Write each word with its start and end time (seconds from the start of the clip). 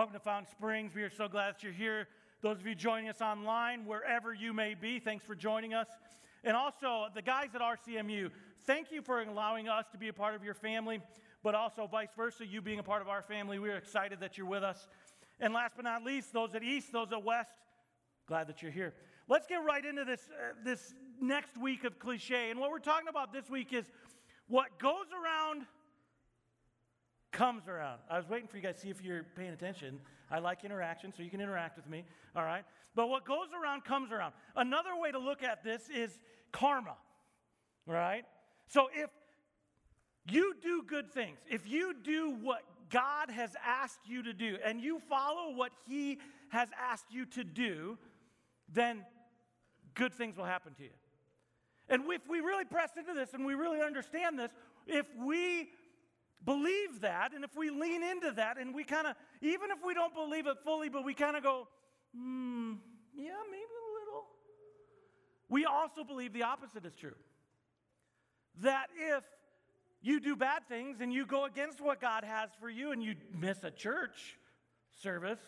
Welcome 0.00 0.14
to 0.14 0.20
Fountain 0.20 0.50
Springs. 0.50 0.94
We 0.94 1.02
are 1.02 1.10
so 1.10 1.28
glad 1.28 1.56
that 1.56 1.62
you're 1.62 1.74
here. 1.74 2.08
Those 2.40 2.58
of 2.58 2.66
you 2.66 2.74
joining 2.74 3.10
us 3.10 3.20
online, 3.20 3.84
wherever 3.84 4.32
you 4.32 4.54
may 4.54 4.72
be, 4.72 4.98
thanks 4.98 5.26
for 5.26 5.34
joining 5.34 5.74
us. 5.74 5.88
And 6.42 6.56
also, 6.56 7.08
the 7.14 7.20
guys 7.20 7.48
at 7.54 7.60
RCMU, 7.60 8.30
thank 8.64 8.90
you 8.90 9.02
for 9.02 9.20
allowing 9.20 9.68
us 9.68 9.84
to 9.92 9.98
be 9.98 10.08
a 10.08 10.12
part 10.14 10.34
of 10.34 10.42
your 10.42 10.54
family, 10.54 11.02
but 11.42 11.54
also 11.54 11.86
vice 11.86 12.08
versa, 12.16 12.46
you 12.46 12.62
being 12.62 12.78
a 12.78 12.82
part 12.82 13.02
of 13.02 13.08
our 13.08 13.20
family. 13.20 13.58
We're 13.58 13.76
excited 13.76 14.20
that 14.20 14.38
you're 14.38 14.46
with 14.46 14.62
us. 14.62 14.88
And 15.38 15.52
last 15.52 15.74
but 15.76 15.84
not 15.84 16.02
least, 16.02 16.32
those 16.32 16.54
at 16.54 16.62
East, 16.62 16.92
those 16.92 17.12
at 17.12 17.22
West, 17.22 17.50
glad 18.26 18.48
that 18.48 18.62
you're 18.62 18.72
here. 18.72 18.94
Let's 19.28 19.46
get 19.46 19.62
right 19.62 19.84
into 19.84 20.06
this, 20.06 20.30
uh, 20.32 20.54
this 20.64 20.94
next 21.20 21.58
week 21.58 21.84
of 21.84 21.98
cliche. 21.98 22.50
And 22.50 22.58
what 22.58 22.70
we're 22.70 22.78
talking 22.78 23.08
about 23.08 23.34
this 23.34 23.50
week 23.50 23.74
is 23.74 23.84
what 24.48 24.78
goes 24.78 25.08
around 25.12 25.66
comes 27.32 27.68
around. 27.68 28.00
I 28.10 28.16
was 28.16 28.28
waiting 28.28 28.48
for 28.48 28.56
you 28.56 28.62
guys 28.62 28.76
to 28.76 28.80
see 28.80 28.90
if 28.90 29.02
you're 29.02 29.24
paying 29.36 29.52
attention. 29.52 30.00
I 30.30 30.38
like 30.38 30.64
interaction, 30.64 31.12
so 31.16 31.22
you 31.22 31.30
can 31.30 31.40
interact 31.40 31.76
with 31.76 31.88
me, 31.88 32.04
all 32.36 32.44
right? 32.44 32.64
But 32.94 33.08
what 33.08 33.24
goes 33.24 33.48
around 33.60 33.84
comes 33.84 34.12
around. 34.12 34.32
Another 34.56 34.96
way 34.96 35.10
to 35.10 35.18
look 35.18 35.42
at 35.42 35.64
this 35.64 35.88
is 35.94 36.18
karma, 36.52 36.96
right? 37.86 38.24
So 38.66 38.88
if 38.94 39.10
you 40.28 40.54
do 40.62 40.82
good 40.86 41.10
things, 41.10 41.38
if 41.48 41.68
you 41.68 41.94
do 42.02 42.36
what 42.42 42.62
God 42.90 43.30
has 43.30 43.54
asked 43.64 44.00
you 44.06 44.22
to 44.22 44.32
do, 44.32 44.58
and 44.64 44.80
you 44.80 45.00
follow 45.08 45.54
what 45.54 45.72
He 45.88 46.18
has 46.50 46.68
asked 46.78 47.06
you 47.10 47.26
to 47.26 47.44
do, 47.44 47.98
then 48.72 49.04
good 49.94 50.12
things 50.12 50.36
will 50.36 50.44
happen 50.44 50.74
to 50.74 50.82
you. 50.84 50.90
And 51.88 52.04
if 52.12 52.28
we 52.28 52.40
really 52.40 52.64
press 52.64 52.90
into 52.96 53.14
this 53.14 53.34
and 53.34 53.44
we 53.44 53.54
really 53.54 53.80
understand 53.80 54.38
this, 54.38 54.52
if 54.86 55.06
we 55.18 55.68
believe 56.44 57.00
that 57.00 57.32
and 57.34 57.44
if 57.44 57.54
we 57.56 57.70
lean 57.70 58.02
into 58.02 58.32
that 58.32 58.58
and 58.58 58.74
we 58.74 58.84
kind 58.84 59.06
of, 59.06 59.14
even 59.40 59.70
if 59.70 59.78
we 59.84 59.94
don't 59.94 60.14
believe 60.14 60.46
it 60.46 60.56
fully, 60.64 60.88
but 60.88 61.04
we 61.04 61.14
kind 61.14 61.36
of 61.36 61.42
go, 61.42 61.68
hmm, 62.16 62.72
yeah, 63.14 63.32
maybe 63.50 63.62
a 63.62 63.90
little, 64.00 64.26
we 65.48 65.64
also 65.64 66.04
believe 66.04 66.32
the 66.32 66.44
opposite 66.44 66.84
is 66.84 66.94
true. 66.94 67.14
That 68.62 68.86
if 68.96 69.24
you 70.02 70.20
do 70.20 70.36
bad 70.36 70.66
things 70.68 71.00
and 71.00 71.12
you 71.12 71.26
go 71.26 71.44
against 71.44 71.80
what 71.80 72.00
God 72.00 72.24
has 72.24 72.50
for 72.58 72.70
you 72.70 72.92
and 72.92 73.02
you 73.02 73.14
miss 73.38 73.62
a 73.64 73.70
church 73.70 74.38
service, 75.02 75.40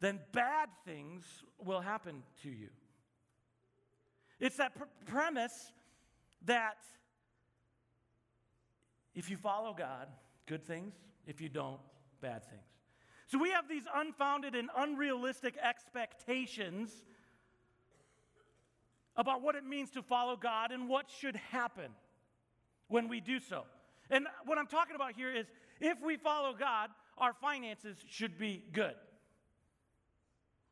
then 0.00 0.18
bad 0.32 0.68
things 0.84 1.24
will 1.62 1.80
happen 1.80 2.22
to 2.42 2.48
you. 2.48 2.68
It's 4.38 4.56
that 4.56 4.74
pr- 4.74 4.84
premise 5.06 5.72
that 6.46 6.78
if 9.14 9.30
you 9.30 9.36
follow 9.36 9.74
God, 9.76 10.08
good 10.46 10.64
things. 10.64 10.94
If 11.26 11.40
you 11.40 11.48
don't, 11.48 11.80
bad 12.20 12.44
things. 12.44 12.62
So 13.26 13.38
we 13.38 13.50
have 13.50 13.68
these 13.68 13.84
unfounded 13.94 14.54
and 14.54 14.68
unrealistic 14.76 15.54
expectations 15.62 16.90
about 19.16 19.42
what 19.42 19.54
it 19.54 19.64
means 19.64 19.90
to 19.90 20.02
follow 20.02 20.36
God 20.36 20.72
and 20.72 20.88
what 20.88 21.06
should 21.08 21.36
happen 21.36 21.92
when 22.88 23.08
we 23.08 23.20
do 23.20 23.38
so. 23.38 23.64
And 24.10 24.26
what 24.44 24.58
I'm 24.58 24.66
talking 24.66 24.96
about 24.96 25.14
here 25.14 25.30
is 25.30 25.46
if 25.80 25.98
we 26.02 26.16
follow 26.16 26.52
God, 26.58 26.90
our 27.18 27.32
finances 27.32 27.96
should 28.08 28.38
be 28.38 28.64
good. 28.72 28.94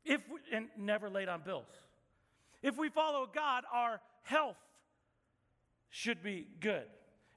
If 0.05 0.23
we, 0.33 0.41
and 0.57 0.69
never 0.77 1.11
late 1.11 1.29
on 1.29 1.43
bills. 1.43 1.69
If 2.63 2.77
we 2.77 2.89
follow 2.89 3.29
God, 3.33 3.65
our 3.73 4.01
health 4.23 4.57
should 5.91 6.23
be 6.23 6.47
good. 6.61 6.87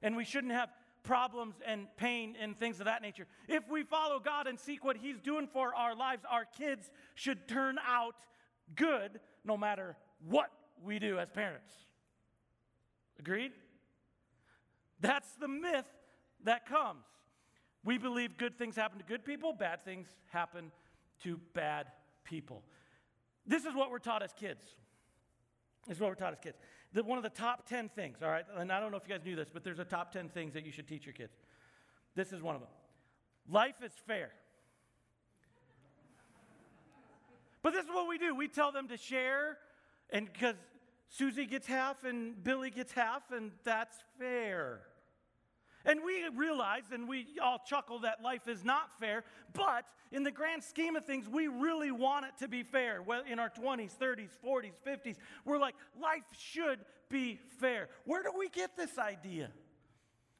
And 0.02 0.16
we 0.16 0.24
shouldn't 0.24 0.52
have 0.52 0.70
problems 1.02 1.56
and 1.66 1.86
pain 1.96 2.36
and 2.40 2.58
things 2.58 2.80
of 2.80 2.86
that 2.86 3.02
nature. 3.02 3.26
If 3.48 3.68
we 3.70 3.82
follow 3.82 4.18
God 4.18 4.46
and 4.46 4.58
seek 4.58 4.84
what 4.84 4.96
He's 4.96 5.20
doing 5.20 5.48
for 5.52 5.74
our 5.74 5.94
lives, 5.94 6.24
our 6.30 6.44
kids 6.44 6.90
should 7.14 7.48
turn 7.48 7.76
out 7.86 8.14
good 8.74 9.20
no 9.44 9.56
matter 9.56 9.96
what 10.28 10.50
we 10.82 10.98
do 10.98 11.18
as 11.18 11.30
parents. 11.30 11.72
Agreed? 13.18 13.52
That's 15.00 15.30
the 15.40 15.48
myth 15.48 15.86
that 16.44 16.66
comes. 16.66 17.04
We 17.84 17.98
believe 17.98 18.36
good 18.36 18.56
things 18.56 18.76
happen 18.76 18.98
to 18.98 19.04
good 19.04 19.24
people, 19.24 19.52
bad 19.52 19.84
things 19.84 20.06
happen 20.32 20.70
to 21.24 21.40
bad 21.54 21.86
people. 22.24 22.62
This 23.46 23.64
is 23.64 23.74
what 23.74 23.90
we're 23.90 23.98
taught 23.98 24.22
as 24.22 24.32
kids. 24.32 24.64
This 25.86 25.96
is 25.96 26.00
what 26.00 26.10
we're 26.10 26.14
taught 26.14 26.32
as 26.32 26.38
kids. 26.38 26.56
The, 26.92 27.02
one 27.02 27.18
of 27.18 27.24
the 27.24 27.30
top 27.30 27.66
10 27.68 27.88
things, 27.88 28.18
all 28.22 28.28
right, 28.28 28.44
and 28.56 28.70
I 28.70 28.78
don't 28.80 28.90
know 28.90 28.98
if 28.98 29.08
you 29.08 29.14
guys 29.14 29.24
knew 29.24 29.36
this, 29.36 29.48
but 29.52 29.64
there's 29.64 29.78
a 29.78 29.84
top 29.84 30.12
10 30.12 30.28
things 30.28 30.54
that 30.54 30.66
you 30.66 30.72
should 30.72 30.86
teach 30.86 31.06
your 31.06 31.14
kids. 31.14 31.32
This 32.14 32.32
is 32.32 32.42
one 32.42 32.54
of 32.54 32.60
them. 32.60 32.70
Life 33.48 33.76
is 33.82 33.92
fair. 34.06 34.30
But 37.62 37.72
this 37.72 37.84
is 37.84 37.90
what 37.90 38.08
we 38.08 38.18
do. 38.18 38.34
We 38.34 38.48
tell 38.48 38.72
them 38.72 38.88
to 38.88 38.96
share, 38.96 39.58
and 40.10 40.30
because 40.30 40.56
Susie 41.08 41.46
gets 41.46 41.66
half 41.66 42.04
and 42.04 42.42
Billy 42.42 42.70
gets 42.70 42.92
half, 42.92 43.30
and 43.30 43.52
that's 43.64 43.96
fair. 44.18 44.80
And 45.84 46.00
we 46.04 46.28
realize 46.36 46.84
and 46.92 47.08
we 47.08 47.26
all 47.42 47.60
chuckle 47.64 48.00
that 48.00 48.22
life 48.22 48.48
is 48.48 48.64
not 48.64 48.98
fair, 49.00 49.24
but 49.52 49.84
in 50.12 50.22
the 50.22 50.30
grand 50.30 50.62
scheme 50.62 50.96
of 50.96 51.04
things, 51.04 51.28
we 51.28 51.48
really 51.48 51.90
want 51.90 52.26
it 52.26 52.32
to 52.40 52.48
be 52.48 52.62
fair. 52.62 53.02
Well, 53.02 53.22
in 53.28 53.38
our 53.38 53.50
20s, 53.50 53.96
30s, 53.96 54.30
40s, 54.44 54.72
50s, 54.86 55.16
we're 55.44 55.58
like, 55.58 55.74
life 56.00 56.22
should 56.38 56.80
be 57.08 57.38
fair. 57.58 57.88
Where 58.04 58.22
do 58.22 58.30
we 58.38 58.48
get 58.48 58.76
this 58.76 58.98
idea? 58.98 59.50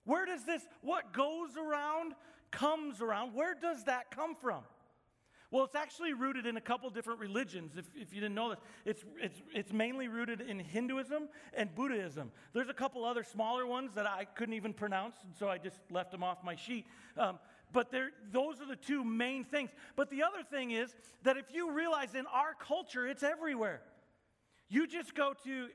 Where 0.04 0.26
does 0.26 0.44
this, 0.44 0.62
what 0.82 1.12
goes 1.12 1.50
around, 1.56 2.14
comes 2.50 3.00
around, 3.00 3.34
where 3.34 3.54
does 3.54 3.84
that 3.84 4.10
come 4.10 4.34
from? 4.34 4.62
Well, 5.52 5.64
it's 5.64 5.74
actually 5.74 6.14
rooted 6.14 6.46
in 6.46 6.56
a 6.56 6.62
couple 6.62 6.88
different 6.88 7.20
religions. 7.20 7.76
If, 7.76 7.84
if 7.94 8.14
you 8.14 8.22
didn't 8.22 8.34
know 8.34 8.48
this, 8.50 8.58
it's, 8.86 9.04
it's, 9.20 9.42
it's 9.54 9.72
mainly 9.72 10.08
rooted 10.08 10.40
in 10.40 10.58
Hinduism 10.58 11.28
and 11.52 11.74
Buddhism. 11.74 12.32
There's 12.54 12.70
a 12.70 12.74
couple 12.74 13.04
other 13.04 13.22
smaller 13.22 13.66
ones 13.66 13.92
that 13.94 14.06
I 14.06 14.24
couldn't 14.24 14.54
even 14.54 14.72
pronounce, 14.72 15.16
and 15.22 15.34
so 15.38 15.50
I 15.50 15.58
just 15.58 15.76
left 15.90 16.10
them 16.10 16.24
off 16.24 16.38
my 16.42 16.56
sheet. 16.56 16.86
Um, 17.18 17.38
but 17.70 17.92
those 18.32 18.62
are 18.62 18.66
the 18.66 18.76
two 18.76 19.04
main 19.04 19.44
things. 19.44 19.70
But 19.94 20.08
the 20.08 20.22
other 20.22 20.42
thing 20.42 20.70
is 20.70 20.94
that 21.22 21.36
if 21.36 21.44
you 21.52 21.70
realize 21.70 22.14
in 22.14 22.24
our 22.26 22.54
culture, 22.58 23.06
it's 23.06 23.22
everywhere. 23.22 23.82
You 24.70 24.86
just 24.86 25.14
go 25.14 25.34
to 25.44 25.68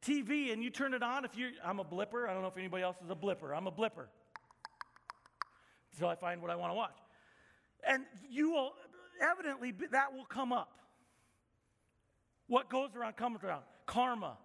TV 0.00 0.52
and 0.52 0.62
you 0.62 0.70
turn 0.70 0.94
it 0.94 1.02
on. 1.02 1.24
If 1.24 1.36
you, 1.36 1.50
I'm 1.64 1.80
a 1.80 1.84
blipper. 1.84 2.28
I 2.28 2.34
don't 2.34 2.42
know 2.42 2.48
if 2.48 2.56
anybody 2.56 2.84
else 2.84 2.96
is 3.04 3.10
a 3.10 3.16
blipper. 3.16 3.56
I'm 3.56 3.66
a 3.66 3.72
blipper. 3.72 4.06
So 5.98 6.06
I 6.06 6.14
find 6.14 6.40
what 6.40 6.52
I 6.52 6.56
want 6.56 6.70
to 6.70 6.76
watch. 6.76 6.96
And 7.86 8.04
you 8.28 8.50
will 8.50 8.72
evidently 9.20 9.72
that 9.90 10.14
will 10.14 10.24
come 10.24 10.52
up. 10.52 10.78
What 12.46 12.70
goes 12.70 12.96
around 12.96 13.16
comes 13.16 13.44
around. 13.44 13.62
Karma. 13.86 14.38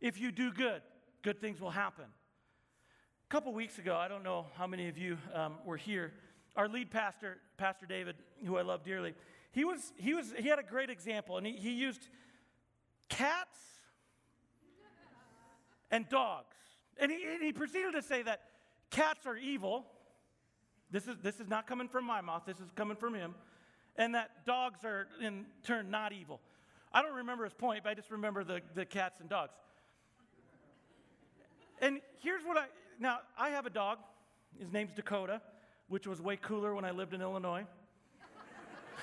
If 0.00 0.20
you 0.20 0.30
do 0.30 0.52
good, 0.52 0.82
good 1.22 1.40
things 1.40 1.60
will 1.60 1.70
happen. 1.70 2.04
A 2.04 3.28
couple 3.30 3.52
weeks 3.52 3.78
ago, 3.78 3.96
I 3.96 4.08
don't 4.08 4.22
know 4.22 4.46
how 4.54 4.66
many 4.66 4.88
of 4.88 4.96
you 4.96 5.18
um, 5.34 5.54
were 5.64 5.76
here. 5.76 6.12
Our 6.56 6.68
lead 6.68 6.90
pastor, 6.90 7.38
Pastor 7.56 7.86
David, 7.86 8.16
who 8.46 8.56
I 8.56 8.62
love 8.62 8.84
dearly, 8.84 9.14
he 9.52 9.64
was 9.64 9.92
he 9.96 10.14
was 10.14 10.32
he 10.38 10.48
had 10.48 10.58
a 10.58 10.62
great 10.62 10.90
example, 10.90 11.36
and 11.36 11.46
he, 11.46 11.52
he 11.54 11.72
used 11.72 12.08
cats 13.08 13.58
and 15.90 16.08
dogs, 16.08 16.56
and 16.98 17.10
he, 17.10 17.24
and 17.24 17.42
he 17.42 17.52
proceeded 17.52 17.92
to 17.92 18.02
say 18.02 18.22
that 18.22 18.42
cats 18.90 19.26
are 19.26 19.36
evil. 19.36 19.86
This 20.90 21.06
is 21.06 21.16
this 21.22 21.40
is 21.40 21.48
not 21.48 21.66
coming 21.66 21.88
from 21.88 22.04
my 22.04 22.20
mouth. 22.20 22.42
This 22.46 22.58
is 22.58 22.70
coming 22.74 22.96
from 22.96 23.14
him 23.14 23.34
and 23.98 24.14
that 24.14 24.46
dogs 24.46 24.84
are 24.84 25.08
in 25.20 25.44
turn 25.64 25.90
not 25.90 26.12
evil. 26.12 26.40
I 26.92 27.02
don't 27.02 27.16
remember 27.16 27.44
his 27.44 27.52
point, 27.52 27.82
but 27.82 27.90
I 27.90 27.94
just 27.94 28.10
remember 28.10 28.44
the, 28.44 28.62
the 28.74 28.86
cats 28.86 29.20
and 29.20 29.28
dogs. 29.28 29.52
And 31.80 32.00
here's 32.22 32.44
what 32.44 32.56
I 32.56 32.66
now 32.98 33.18
I 33.36 33.50
have 33.50 33.66
a 33.66 33.70
dog. 33.70 33.98
His 34.58 34.72
name's 34.72 34.92
Dakota, 34.92 35.42
which 35.88 36.06
was 36.06 36.20
way 36.20 36.36
cooler 36.36 36.74
when 36.74 36.84
I 36.84 36.92
lived 36.92 37.12
in 37.12 37.20
Illinois. 37.20 37.66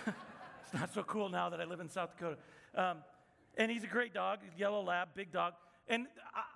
it's 0.07 0.73
not 0.73 0.93
so 0.93 1.03
cool 1.03 1.29
now 1.29 1.49
that 1.49 1.61
I 1.61 1.65
live 1.65 1.79
in 1.79 1.87
South 1.87 2.11
Dakota. 2.17 2.37
Um, 2.73 2.97
and 3.57 3.71
he's 3.71 3.83
a 3.83 3.87
great 3.87 4.13
dog, 4.13 4.39
yellow 4.57 4.81
lab, 4.81 5.09
big 5.15 5.31
dog. 5.31 5.53
And 5.87 6.07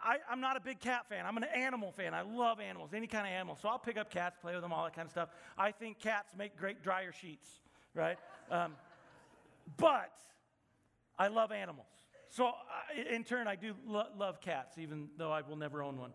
I, 0.03 0.17
am 0.31 0.41
not 0.41 0.57
a 0.57 0.59
big 0.59 0.79
cat 0.79 1.07
fan. 1.07 1.25
I'm 1.25 1.37
an 1.37 1.45
animal 1.55 1.91
fan. 1.91 2.13
I 2.13 2.23
love 2.23 2.59
animals, 2.59 2.89
any 2.93 3.05
kind 3.07 3.27
of 3.27 3.31
animal. 3.31 3.57
So 3.61 3.69
I'll 3.69 3.79
pick 3.79 3.95
up 3.95 4.11
cats, 4.11 4.35
play 4.41 4.53
with 4.53 4.63
them, 4.63 4.73
all 4.73 4.83
that 4.83 4.95
kind 4.95 5.05
of 5.05 5.11
stuff. 5.11 5.29
I 5.57 5.71
think 5.71 5.99
cats 5.99 6.33
make 6.35 6.57
great 6.57 6.83
dryer 6.83 7.13
sheets 7.13 7.47
right? 7.93 8.17
Um, 8.51 8.75
but 9.77 10.11
I 11.17 11.27
love 11.27 11.51
animals. 11.51 11.87
So, 12.29 12.45
I, 12.45 13.13
in 13.13 13.23
turn, 13.23 13.47
I 13.47 13.55
do 13.55 13.73
lo- 13.87 14.07
love 14.17 14.39
cats, 14.39 14.77
even 14.77 15.09
though 15.17 15.31
I 15.31 15.41
will 15.41 15.55
never 15.55 15.81
own 15.81 15.97
one. 15.97 16.11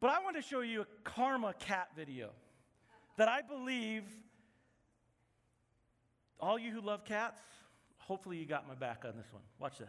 But 0.00 0.10
I 0.10 0.22
want 0.22 0.36
to 0.36 0.42
show 0.42 0.60
you 0.60 0.82
a 0.82 0.86
karma 1.04 1.54
cat 1.58 1.88
video 1.96 2.30
that 3.16 3.28
I 3.28 3.40
believe 3.40 4.04
all 6.38 6.58
you 6.58 6.70
who 6.70 6.80
love 6.80 7.04
cats, 7.04 7.40
hopefully 7.98 8.36
you 8.36 8.44
got 8.44 8.68
my 8.68 8.74
back 8.74 9.04
on 9.06 9.16
this 9.16 9.32
one. 9.32 9.42
Watch 9.58 9.78
this. 9.78 9.88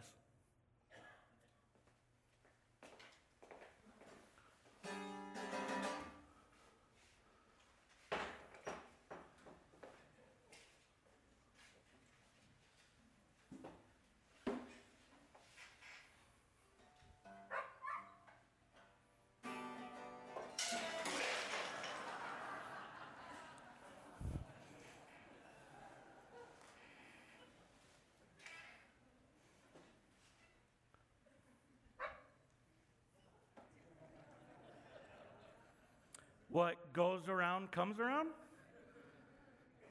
What 36.56 36.90
goes 36.94 37.28
around 37.28 37.70
comes 37.70 38.00
around? 38.00 38.28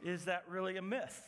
Is 0.03 0.25
that 0.25 0.45
really 0.49 0.77
a 0.77 0.81
myth? 0.81 1.21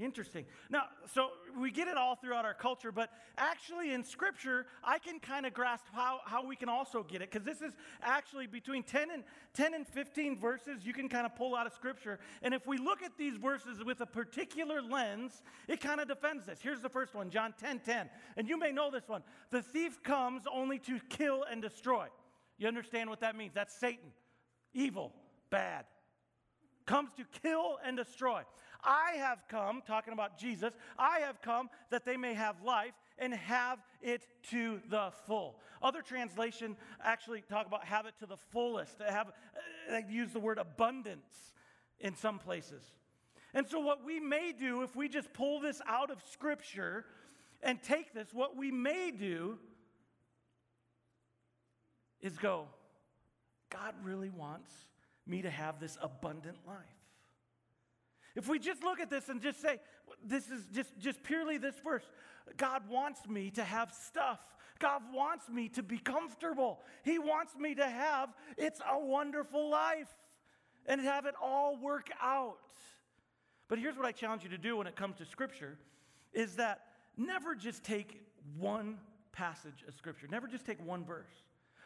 Interesting. 0.00 0.44
Now, 0.68 0.86
so 1.14 1.28
we 1.56 1.70
get 1.70 1.86
it 1.86 1.96
all 1.96 2.16
throughout 2.16 2.44
our 2.44 2.52
culture, 2.52 2.90
but 2.90 3.10
actually 3.38 3.92
in 3.92 4.02
Scripture, 4.02 4.66
I 4.82 4.98
can 4.98 5.20
kind 5.20 5.46
of 5.46 5.54
grasp 5.54 5.84
how, 5.92 6.18
how 6.24 6.44
we 6.44 6.56
can 6.56 6.68
also 6.68 7.04
get 7.04 7.22
it, 7.22 7.30
because 7.30 7.46
this 7.46 7.62
is 7.62 7.74
actually 8.02 8.48
between 8.48 8.82
10 8.82 9.12
and, 9.12 9.22
10 9.54 9.72
and 9.72 9.86
15 9.86 10.40
verses 10.40 10.84
you 10.84 10.92
can 10.92 11.08
kind 11.08 11.26
of 11.26 11.36
pull 11.36 11.54
out 11.54 11.68
of 11.68 11.72
Scripture. 11.72 12.18
And 12.42 12.52
if 12.52 12.66
we 12.66 12.76
look 12.76 13.04
at 13.04 13.16
these 13.16 13.36
verses 13.36 13.84
with 13.84 14.00
a 14.00 14.06
particular 14.06 14.82
lens, 14.82 15.44
it 15.68 15.80
kind 15.80 16.00
of 16.00 16.08
defends 16.08 16.44
this. 16.44 16.58
Here's 16.60 16.80
the 16.80 16.88
first 16.88 17.14
one, 17.14 17.30
John 17.30 17.54
10 17.60 17.78
10. 17.78 18.10
And 18.36 18.48
you 18.48 18.58
may 18.58 18.72
know 18.72 18.90
this 18.90 19.06
one. 19.06 19.22
The 19.52 19.62
thief 19.62 20.02
comes 20.02 20.42
only 20.52 20.80
to 20.80 20.98
kill 21.08 21.44
and 21.48 21.62
destroy. 21.62 22.08
You 22.58 22.66
understand 22.66 23.10
what 23.10 23.20
that 23.20 23.36
means? 23.36 23.52
That's 23.54 23.78
Satan, 23.78 24.10
evil, 24.74 25.12
bad. 25.50 25.84
Comes 26.86 27.10
to 27.14 27.24
kill 27.42 27.78
and 27.84 27.96
destroy. 27.96 28.42
I 28.82 29.12
have 29.16 29.38
come, 29.48 29.82
talking 29.86 30.12
about 30.12 30.38
Jesus, 30.38 30.74
I 30.98 31.20
have 31.20 31.40
come 31.40 31.70
that 31.90 32.04
they 32.04 32.16
may 32.16 32.34
have 32.34 32.62
life 32.62 32.92
and 33.18 33.32
have 33.32 33.78
it 34.02 34.26
to 34.50 34.80
the 34.90 35.10
full. 35.26 35.56
Other 35.82 36.02
translation 36.02 36.76
actually 37.02 37.42
talk 37.42 37.66
about 37.66 37.84
have 37.84 38.06
it 38.06 38.14
to 38.20 38.26
the 38.26 38.36
fullest. 38.36 39.00
Have, 39.00 39.28
uh, 39.28 39.32
they 39.90 40.04
use 40.10 40.32
the 40.32 40.40
word 40.40 40.58
abundance 40.58 41.54
in 42.00 42.14
some 42.14 42.38
places. 42.38 42.82
And 43.54 43.66
so, 43.68 43.80
what 43.80 44.04
we 44.04 44.18
may 44.20 44.52
do 44.52 44.82
if 44.82 44.96
we 44.96 45.08
just 45.08 45.32
pull 45.32 45.60
this 45.60 45.80
out 45.86 46.10
of 46.10 46.18
Scripture 46.32 47.04
and 47.62 47.82
take 47.82 48.12
this, 48.12 48.28
what 48.32 48.56
we 48.56 48.70
may 48.70 49.10
do 49.10 49.58
is 52.20 52.36
go, 52.36 52.66
God 53.74 53.94
really 54.04 54.30
wants 54.30 54.70
me 55.26 55.42
to 55.42 55.50
have 55.50 55.80
this 55.80 55.98
abundant 56.00 56.58
life. 56.66 56.76
If 58.36 58.48
we 58.48 58.58
just 58.58 58.84
look 58.84 59.00
at 59.00 59.10
this 59.10 59.28
and 59.28 59.40
just 59.40 59.60
say, 59.60 59.78
this 60.24 60.48
is 60.48 60.66
just, 60.72 60.98
just 60.98 61.22
purely 61.22 61.58
this 61.58 61.74
verse, 61.82 62.04
God 62.56 62.88
wants 62.88 63.26
me 63.28 63.50
to 63.52 63.64
have 63.64 63.92
stuff. 63.92 64.38
God 64.78 65.02
wants 65.12 65.48
me 65.48 65.68
to 65.70 65.82
be 65.82 65.98
comfortable. 65.98 66.80
He 67.04 67.18
wants 67.18 67.54
me 67.56 67.74
to 67.76 67.88
have, 67.88 68.30
it's 68.56 68.80
a 68.90 68.98
wonderful 68.98 69.70
life 69.70 70.12
and 70.86 71.00
have 71.00 71.26
it 71.26 71.34
all 71.42 71.76
work 71.76 72.10
out. 72.22 72.58
But 73.68 73.78
here's 73.78 73.96
what 73.96 74.04
I 74.04 74.12
challenge 74.12 74.42
you 74.44 74.50
to 74.50 74.58
do 74.58 74.76
when 74.76 74.86
it 74.86 74.94
comes 74.94 75.16
to 75.18 75.24
Scripture 75.24 75.78
is 76.32 76.56
that 76.56 76.82
never 77.16 77.54
just 77.54 77.82
take 77.82 78.20
one 78.58 78.98
passage 79.32 79.84
of 79.88 79.94
Scripture, 79.94 80.26
never 80.30 80.46
just 80.46 80.66
take 80.66 80.84
one 80.84 81.04
verse. 81.04 81.42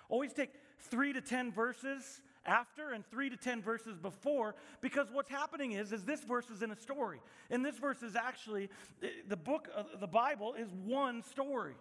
Always 0.08 0.32
take 0.32 0.50
three 0.80 1.12
to 1.12 1.20
10 1.20 1.52
verses 1.52 2.20
after 2.46 2.90
and 2.90 3.04
three 3.06 3.28
to 3.28 3.36
10 3.36 3.62
verses 3.62 3.98
before 3.98 4.54
because 4.80 5.08
what's 5.12 5.30
happening 5.30 5.72
is, 5.72 5.92
is 5.92 6.04
this 6.04 6.24
verse 6.24 6.48
is 6.50 6.62
in 6.62 6.70
a 6.70 6.76
story. 6.76 7.20
And 7.50 7.64
this 7.64 7.76
verse 7.76 8.02
is 8.02 8.16
actually, 8.16 8.70
eh, 9.02 9.08
the 9.28 9.36
book 9.36 9.68
of 9.74 10.00
the 10.00 10.06
Bible 10.06 10.54
is 10.54 10.68
one 10.84 11.22
story. 11.22 11.74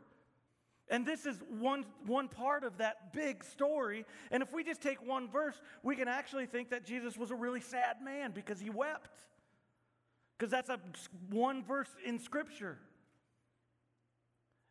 And 0.90 1.06
this 1.06 1.26
is 1.26 1.42
one, 1.60 1.86
one 2.06 2.30
part 2.30 2.64
of 2.64 2.78
that 2.78 3.14
big 3.14 3.44
story. 3.44 4.06
And 4.32 4.42
if 4.42 4.54
we 4.54 4.64
just 4.64 4.82
take 4.82 5.06
one 5.06 5.30
verse, 5.30 5.60
we 5.84 5.96
can 5.96 6.08
actually 6.08 6.46
think 6.46 6.70
that 6.70 6.86
Jesus 6.86 7.18
was 7.18 7.32
a 7.32 7.36
really 7.36 7.60
sad 7.60 7.98
man 8.02 8.32
because 8.32 8.60
he 8.60 8.70
wept. 8.70 9.20
Because 10.38 10.52
that's 10.52 10.70
a 10.70 10.80
one 11.30 11.64
verse 11.64 11.90
in 12.06 12.20
Scripture. 12.20 12.78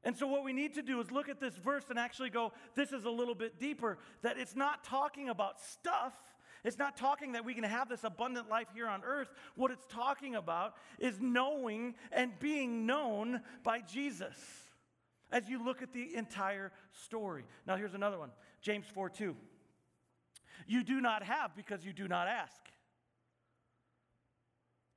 And 0.06 0.16
so, 0.16 0.28
what 0.28 0.44
we 0.44 0.52
need 0.52 0.74
to 0.74 0.82
do 0.82 1.00
is 1.00 1.10
look 1.10 1.28
at 1.28 1.40
this 1.40 1.56
verse 1.56 1.82
and 1.90 1.98
actually 1.98 2.30
go, 2.30 2.52
this 2.76 2.92
is 2.92 3.06
a 3.06 3.10
little 3.10 3.34
bit 3.34 3.58
deeper. 3.58 3.98
That 4.22 4.38
it's 4.38 4.54
not 4.54 4.84
talking 4.84 5.28
about 5.28 5.60
stuff, 5.60 6.14
it's 6.62 6.78
not 6.78 6.96
talking 6.96 7.32
that 7.32 7.44
we 7.44 7.54
can 7.54 7.64
have 7.64 7.88
this 7.88 8.04
abundant 8.04 8.48
life 8.48 8.68
here 8.72 8.86
on 8.86 9.02
earth. 9.04 9.28
What 9.56 9.72
it's 9.72 9.84
talking 9.88 10.36
about 10.36 10.74
is 11.00 11.20
knowing 11.20 11.96
and 12.12 12.38
being 12.38 12.86
known 12.86 13.40
by 13.64 13.80
Jesus 13.80 14.36
as 15.32 15.48
you 15.48 15.64
look 15.64 15.82
at 15.82 15.92
the 15.92 16.14
entire 16.14 16.70
story. 16.92 17.44
Now, 17.66 17.74
here's 17.74 17.94
another 17.94 18.18
one 18.20 18.30
James 18.62 18.86
4 18.94 19.10
2. 19.10 19.34
You 20.68 20.84
do 20.84 21.00
not 21.00 21.24
have 21.24 21.56
because 21.56 21.84
you 21.84 21.92
do 21.92 22.06
not 22.06 22.28
ask. 22.28 22.60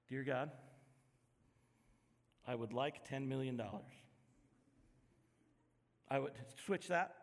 Dear 0.07 0.23
God, 0.23 0.51
I 2.47 2.53
would 2.53 2.73
like 2.73 3.09
$10 3.09 3.27
million. 3.27 3.59
I 6.09 6.19
would 6.19 6.33
switch 6.65 6.87
that. 6.87 7.15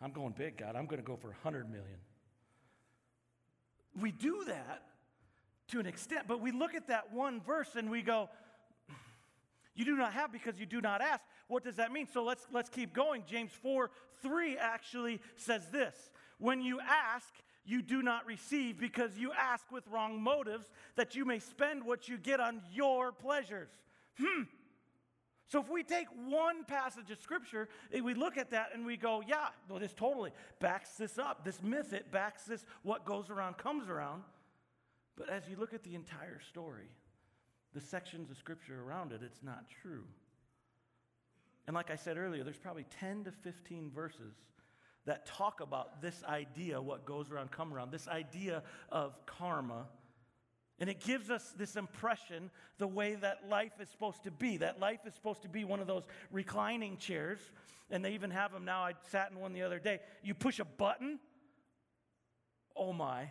I'm 0.00 0.12
going 0.12 0.34
big, 0.36 0.58
God. 0.58 0.76
I'm 0.76 0.86
going 0.86 1.00
to 1.00 1.06
go 1.06 1.16
for 1.16 1.28
100 1.28 1.70
million. 1.70 1.98
We 4.00 4.12
do 4.12 4.44
that 4.46 4.82
to 5.68 5.80
an 5.80 5.86
extent, 5.86 6.26
but 6.28 6.40
we 6.40 6.52
look 6.52 6.74
at 6.74 6.88
that 6.88 7.12
one 7.12 7.40
verse 7.40 7.76
and 7.76 7.90
we 7.90 8.02
go, 8.02 8.28
you 9.74 9.84
do 9.84 9.96
not 9.96 10.12
have 10.12 10.32
because 10.32 10.58
you 10.58 10.66
do 10.66 10.80
not 10.80 11.00
ask. 11.00 11.22
What 11.48 11.64
does 11.64 11.76
that 11.76 11.92
mean? 11.92 12.08
So 12.12 12.24
let's, 12.24 12.46
let's 12.52 12.68
keep 12.68 12.92
going. 12.92 13.24
James 13.26 13.52
4 13.62 13.90
3 14.22 14.56
actually 14.56 15.20
says 15.36 15.68
this 15.70 16.10
When 16.38 16.62
you 16.62 16.80
ask, 16.80 17.32
you 17.64 17.82
do 17.82 18.02
not 18.02 18.26
receive 18.26 18.78
because 18.78 19.18
you 19.18 19.32
ask 19.32 19.70
with 19.70 19.86
wrong 19.88 20.22
motives 20.22 20.70
that 20.94 21.14
you 21.14 21.24
may 21.24 21.38
spend 21.40 21.84
what 21.84 22.08
you 22.08 22.16
get 22.16 22.40
on 22.40 22.62
your 22.72 23.12
pleasures. 23.12 23.68
Hmm, 24.18 24.42
so 25.48 25.60
if 25.60 25.68
we 25.68 25.84
take 25.84 26.08
one 26.26 26.64
passage 26.64 27.10
of 27.10 27.20
scripture, 27.20 27.68
we 28.02 28.14
look 28.14 28.36
at 28.36 28.50
that 28.50 28.70
and 28.74 28.84
we 28.84 28.96
go, 28.96 29.22
yeah, 29.26 29.48
this 29.78 29.92
totally 29.92 30.32
backs 30.58 30.90
this 30.98 31.18
up. 31.18 31.44
This 31.44 31.62
myth, 31.62 31.92
it 31.92 32.10
backs 32.10 32.44
this, 32.44 32.64
what 32.82 33.04
goes 33.04 33.30
around 33.30 33.56
comes 33.56 33.88
around. 33.88 34.22
But 35.16 35.28
as 35.30 35.44
you 35.48 35.56
look 35.56 35.72
at 35.72 35.84
the 35.84 35.94
entire 35.94 36.40
story, 36.40 36.90
the 37.74 37.80
sections 37.80 38.30
of 38.30 38.36
scripture 38.36 38.82
around 38.82 39.12
it, 39.12 39.20
it's 39.24 39.42
not 39.42 39.64
true. 39.82 40.04
And 41.68 41.74
like 41.74 41.90
I 41.90 41.96
said 41.96 42.16
earlier, 42.16 42.42
there's 42.42 42.58
probably 42.58 42.86
10 42.98 43.24
to 43.24 43.30
15 43.30 43.90
verses 43.94 44.34
that 45.04 45.26
talk 45.26 45.60
about 45.60 46.02
this 46.02 46.24
idea, 46.28 46.80
what 46.82 47.06
goes 47.06 47.30
around, 47.30 47.52
come 47.52 47.72
around, 47.72 47.92
this 47.92 48.08
idea 48.08 48.64
of 48.90 49.14
karma 49.26 49.86
and 50.78 50.90
it 50.90 51.00
gives 51.00 51.30
us 51.30 51.54
this 51.56 51.76
impression 51.76 52.50
the 52.78 52.86
way 52.86 53.14
that 53.14 53.48
life 53.48 53.72
is 53.80 53.88
supposed 53.88 54.24
to 54.24 54.30
be. 54.30 54.58
That 54.58 54.78
life 54.78 55.00
is 55.06 55.14
supposed 55.14 55.42
to 55.42 55.48
be 55.48 55.64
one 55.64 55.80
of 55.80 55.86
those 55.86 56.04
reclining 56.30 56.98
chairs. 56.98 57.38
And 57.90 58.04
they 58.04 58.12
even 58.12 58.30
have 58.30 58.52
them 58.52 58.64
now. 58.64 58.82
I 58.82 58.92
sat 59.10 59.30
in 59.30 59.38
one 59.38 59.52
the 59.52 59.62
other 59.62 59.78
day. 59.78 60.00
You 60.22 60.34
push 60.34 60.58
a 60.58 60.64
button, 60.64 61.18
oh 62.76 62.92
my, 62.92 63.30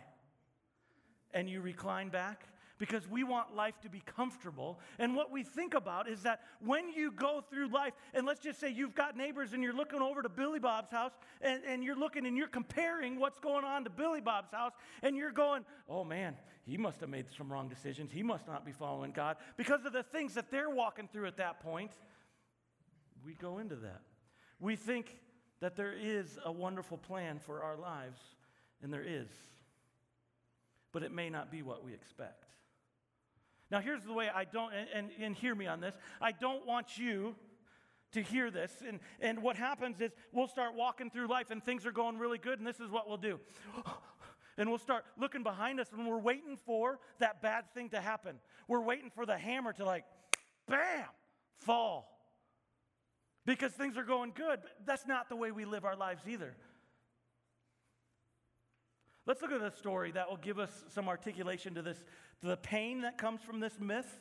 and 1.32 1.48
you 1.48 1.60
recline 1.60 2.08
back 2.08 2.46
because 2.78 3.08
we 3.08 3.24
want 3.24 3.54
life 3.54 3.80
to 3.80 3.88
be 3.88 4.02
comfortable. 4.04 4.78
And 4.98 5.16
what 5.16 5.30
we 5.30 5.42
think 5.42 5.74
about 5.74 6.08
is 6.08 6.22
that 6.22 6.40
when 6.60 6.90
you 6.90 7.10
go 7.10 7.42
through 7.48 7.68
life, 7.68 7.94
and 8.14 8.26
let's 8.26 8.40
just 8.40 8.60
say 8.60 8.70
you've 8.70 8.94
got 8.94 9.16
neighbors 9.16 9.52
and 9.52 9.62
you're 9.62 9.74
looking 9.74 10.00
over 10.00 10.22
to 10.22 10.28
Billy 10.28 10.58
Bob's 10.58 10.90
house, 10.90 11.12
and, 11.40 11.62
and 11.66 11.82
you're 11.82 11.96
looking 11.96 12.26
and 12.26 12.36
you're 12.36 12.48
comparing 12.48 13.18
what's 13.18 13.38
going 13.38 13.64
on 13.64 13.84
to 13.84 13.90
Billy 13.90 14.20
Bob's 14.20 14.52
house, 14.52 14.72
and 15.02 15.16
you're 15.16 15.32
going, 15.32 15.64
oh 15.88 16.04
man, 16.04 16.36
he 16.64 16.76
must 16.76 17.00
have 17.00 17.08
made 17.08 17.26
some 17.36 17.50
wrong 17.50 17.68
decisions. 17.68 18.10
He 18.12 18.22
must 18.22 18.46
not 18.46 18.66
be 18.66 18.72
following 18.72 19.12
God 19.12 19.36
because 19.56 19.84
of 19.84 19.92
the 19.92 20.02
things 20.02 20.34
that 20.34 20.50
they're 20.50 20.70
walking 20.70 21.08
through 21.12 21.26
at 21.26 21.36
that 21.38 21.60
point. 21.60 21.92
We 23.24 23.34
go 23.34 23.58
into 23.58 23.76
that. 23.76 24.02
We 24.60 24.76
think 24.76 25.18
that 25.60 25.76
there 25.76 25.94
is 25.98 26.38
a 26.44 26.52
wonderful 26.52 26.98
plan 26.98 27.38
for 27.38 27.62
our 27.62 27.76
lives, 27.76 28.20
and 28.82 28.92
there 28.92 29.04
is. 29.06 29.28
But 30.92 31.02
it 31.02 31.12
may 31.12 31.30
not 31.30 31.50
be 31.50 31.62
what 31.62 31.84
we 31.84 31.94
expect. 31.94 32.44
Now, 33.70 33.80
here's 33.80 34.04
the 34.04 34.12
way 34.12 34.28
I 34.32 34.44
don't, 34.44 34.72
and, 34.94 35.10
and, 35.18 35.34
hear 35.34 35.54
me 35.54 35.66
on 35.66 35.80
this. 35.80 35.96
I 36.20 36.30
don't 36.30 36.64
want 36.66 36.98
you 36.98 37.34
to 38.12 38.22
hear 38.22 38.50
this. 38.50 38.72
And, 38.86 39.00
and 39.20 39.42
what 39.42 39.56
happens 39.56 40.00
is 40.00 40.12
we'll 40.32 40.46
start 40.46 40.74
walking 40.74 41.10
through 41.10 41.26
life 41.26 41.50
and 41.50 41.62
things 41.62 41.84
are 41.84 41.92
going 41.92 42.18
really 42.18 42.38
good, 42.38 42.58
and 42.58 42.66
this 42.66 42.78
is 42.78 42.90
what 42.90 43.08
we'll 43.08 43.16
do. 43.16 43.40
And 44.58 44.70
we'll 44.70 44.78
start 44.78 45.04
looking 45.18 45.42
behind 45.42 45.80
us 45.80 45.88
and 45.92 46.08
we're 46.08 46.16
waiting 46.16 46.56
for 46.64 46.98
that 47.18 47.42
bad 47.42 47.70
thing 47.74 47.90
to 47.90 48.00
happen. 48.00 48.36
We're 48.66 48.80
waiting 48.80 49.10
for 49.14 49.26
the 49.26 49.36
hammer 49.36 49.74
to, 49.74 49.84
like, 49.84 50.04
bam, 50.66 51.04
fall. 51.58 52.08
Because 53.44 53.72
things 53.72 53.98
are 53.98 54.02
going 54.02 54.32
good. 54.34 54.60
But 54.62 54.72
that's 54.86 55.06
not 55.06 55.28
the 55.28 55.36
way 55.36 55.52
we 55.52 55.66
live 55.66 55.84
our 55.84 55.94
lives 55.94 56.22
either. 56.26 56.56
Let's 59.26 59.42
look 59.42 59.50
at 59.50 59.60
a 59.60 59.72
story 59.72 60.12
that 60.12 60.30
will 60.30 60.36
give 60.36 60.58
us 60.60 60.84
some 60.88 61.08
articulation 61.08 61.74
to 61.74 61.82
this, 61.82 61.98
to 62.42 62.46
the 62.46 62.56
pain 62.56 63.00
that 63.00 63.18
comes 63.18 63.42
from 63.42 63.58
this 63.58 63.80
myth 63.80 64.20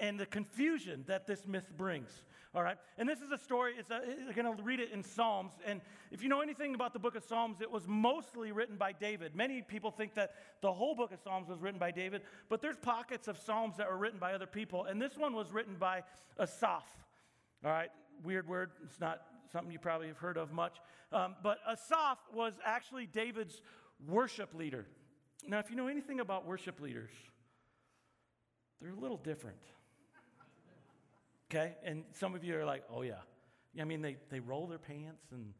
and, 0.00 0.18
the 0.18 0.26
confusion 0.26 1.04
that 1.06 1.26
this 1.26 1.46
myth 1.46 1.70
brings. 1.76 2.24
All 2.52 2.62
right? 2.62 2.76
And 2.98 3.08
this 3.08 3.20
is 3.20 3.30
a 3.30 3.38
story, 3.38 3.74
it's 3.78 3.90
a, 3.90 4.00
going 4.34 4.56
to 4.56 4.62
read 4.62 4.80
it 4.80 4.90
in 4.92 5.04
Psalms. 5.04 5.52
And 5.64 5.80
if 6.10 6.22
you 6.24 6.28
know 6.28 6.40
anything 6.40 6.74
about 6.74 6.92
the 6.92 6.98
book 6.98 7.14
of 7.14 7.22
Psalms, 7.22 7.60
it 7.60 7.70
was 7.70 7.86
mostly 7.86 8.50
written 8.50 8.76
by 8.76 8.90
David. 8.90 9.36
Many 9.36 9.62
people 9.62 9.92
think 9.92 10.14
that 10.14 10.34
the 10.60 10.72
whole 10.72 10.96
book 10.96 11.12
of 11.12 11.20
Psalms 11.22 11.48
was 11.48 11.60
written 11.60 11.78
by 11.78 11.92
David, 11.92 12.22
but 12.48 12.60
there's 12.60 12.76
pockets 12.76 13.28
of 13.28 13.38
Psalms 13.38 13.76
that 13.76 13.88
were 13.88 13.96
written 13.96 14.18
by 14.18 14.32
other 14.32 14.46
people. 14.46 14.84
And 14.86 15.00
this 15.00 15.16
one 15.16 15.34
was 15.34 15.52
written 15.52 15.76
by 15.78 16.02
Asaph. 16.38 16.84
All 17.64 17.70
right? 17.70 17.90
Weird 18.24 18.48
word. 18.48 18.70
It's 18.84 19.00
not 19.00 19.22
something 19.52 19.70
you 19.70 19.78
probably 19.78 20.08
have 20.08 20.18
heard 20.18 20.36
of 20.36 20.52
much. 20.52 20.78
Um, 21.12 21.36
but 21.42 21.58
Asaph 21.68 22.18
was 22.34 22.54
actually 22.64 23.06
David's 23.06 23.62
worship 24.06 24.54
leader. 24.54 24.86
Now, 25.46 25.58
if 25.58 25.70
you 25.70 25.76
know 25.76 25.88
anything 25.88 26.20
about 26.20 26.46
worship 26.46 26.80
leaders, 26.80 27.10
they're 28.80 28.92
a 28.92 29.00
little 29.00 29.16
different. 29.16 29.58
Okay? 31.50 31.76
And 31.84 32.04
some 32.14 32.34
of 32.34 32.44
you 32.44 32.56
are 32.58 32.64
like, 32.64 32.84
oh, 32.92 33.02
yeah. 33.02 33.14
I 33.80 33.84
mean, 33.84 34.02
they, 34.02 34.16
they 34.30 34.40
roll 34.40 34.66
their 34.66 34.78
pants 34.78 35.24
and 35.32 35.52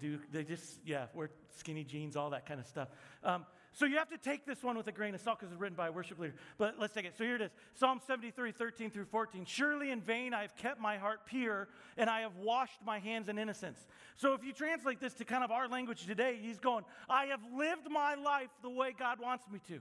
do, 0.00 0.18
they 0.32 0.44
just, 0.44 0.80
yeah, 0.84 1.06
wear 1.14 1.30
skinny 1.58 1.84
jeans, 1.84 2.16
all 2.16 2.30
that 2.30 2.46
kind 2.46 2.60
of 2.60 2.66
stuff. 2.66 2.88
Um, 3.22 3.46
so 3.74 3.86
you 3.86 3.96
have 3.96 4.08
to 4.10 4.18
take 4.18 4.46
this 4.46 4.62
one 4.62 4.76
with 4.76 4.86
a 4.86 4.92
grain 4.92 5.14
of 5.16 5.20
salt 5.20 5.40
because 5.40 5.52
it's 5.52 5.60
written 5.60 5.76
by 5.76 5.88
a 5.88 5.92
worship 5.92 6.18
leader. 6.20 6.34
But 6.58 6.76
let's 6.78 6.94
take 6.94 7.06
it. 7.06 7.14
So 7.18 7.24
here 7.24 7.34
it 7.34 7.42
is 7.42 7.50
Psalm 7.74 8.00
73, 8.06 8.52
13 8.52 8.90
through 8.90 9.06
14. 9.06 9.44
Surely 9.44 9.90
in 9.90 10.00
vain 10.00 10.32
I 10.32 10.42
have 10.42 10.56
kept 10.56 10.80
my 10.80 10.96
heart 10.96 11.26
pure 11.26 11.68
and 11.96 12.08
I 12.08 12.20
have 12.20 12.36
washed 12.36 12.78
my 12.86 13.00
hands 13.00 13.28
in 13.28 13.36
innocence. 13.36 13.78
So 14.14 14.32
if 14.32 14.44
you 14.44 14.52
translate 14.52 15.00
this 15.00 15.14
to 15.14 15.24
kind 15.24 15.42
of 15.42 15.50
our 15.50 15.66
language 15.66 16.06
today, 16.06 16.38
he's 16.40 16.60
going, 16.60 16.84
I 17.10 17.26
have 17.26 17.40
lived 17.52 17.90
my 17.90 18.14
life 18.14 18.50
the 18.62 18.70
way 18.70 18.94
God 18.96 19.18
wants 19.20 19.44
me 19.50 19.60
to. 19.68 19.80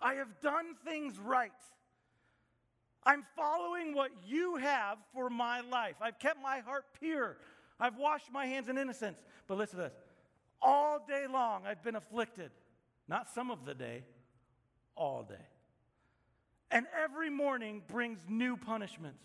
I 0.00 0.14
have 0.14 0.40
done 0.40 0.74
things 0.84 1.18
right. 1.18 1.52
I'm 3.04 3.24
following 3.36 3.94
what 3.94 4.12
you 4.26 4.56
have 4.56 4.96
for 5.12 5.28
my 5.28 5.60
life. 5.60 5.96
I've 6.00 6.18
kept 6.18 6.42
my 6.42 6.60
heart 6.60 6.86
pure. 6.98 7.36
I've 7.78 7.98
washed 7.98 8.32
my 8.32 8.46
hands 8.46 8.68
in 8.70 8.78
innocence. 8.78 9.18
But 9.46 9.58
listen 9.58 9.76
to 9.76 9.84
this 9.84 9.94
all 10.62 11.04
day 11.06 11.26
long 11.30 11.66
I've 11.66 11.82
been 11.82 11.96
afflicted. 11.96 12.50
Not 13.12 13.28
some 13.28 13.50
of 13.50 13.66
the 13.66 13.74
day, 13.74 14.04
all 14.96 15.22
day. 15.22 15.44
And 16.70 16.86
every 17.04 17.28
morning 17.28 17.82
brings 17.86 18.18
new 18.26 18.56
punishments. 18.56 19.22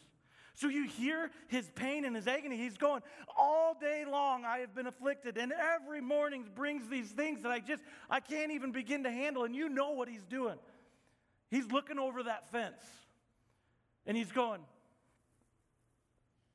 So 0.56 0.68
you 0.68 0.88
hear 0.88 1.32
his 1.48 1.70
pain 1.74 2.04
and 2.04 2.14
his 2.14 2.28
agony. 2.28 2.58
He's 2.58 2.76
going, 2.76 3.02
All 3.38 3.78
day 3.80 4.04
long 4.06 4.44
I 4.44 4.58
have 4.58 4.76
been 4.76 4.88
afflicted, 4.88 5.38
and 5.38 5.54
every 5.54 6.02
morning 6.02 6.50
brings 6.54 6.90
these 6.90 7.10
things 7.12 7.44
that 7.44 7.52
I 7.54 7.62
just, 7.62 7.82
I 8.10 8.20
can't 8.20 8.52
even 8.52 8.74
begin 8.74 9.06
to 9.06 9.10
handle. 9.10 9.46
And 9.46 9.56
you 9.56 9.70
know 9.70 9.92
what 9.92 10.10
he's 10.10 10.26
doing. 10.26 10.58
He's 11.50 11.72
looking 11.72 11.98
over 11.98 12.24
that 12.24 12.52
fence, 12.52 12.84
and 14.06 14.18
he's 14.18 14.34
going, 14.34 14.60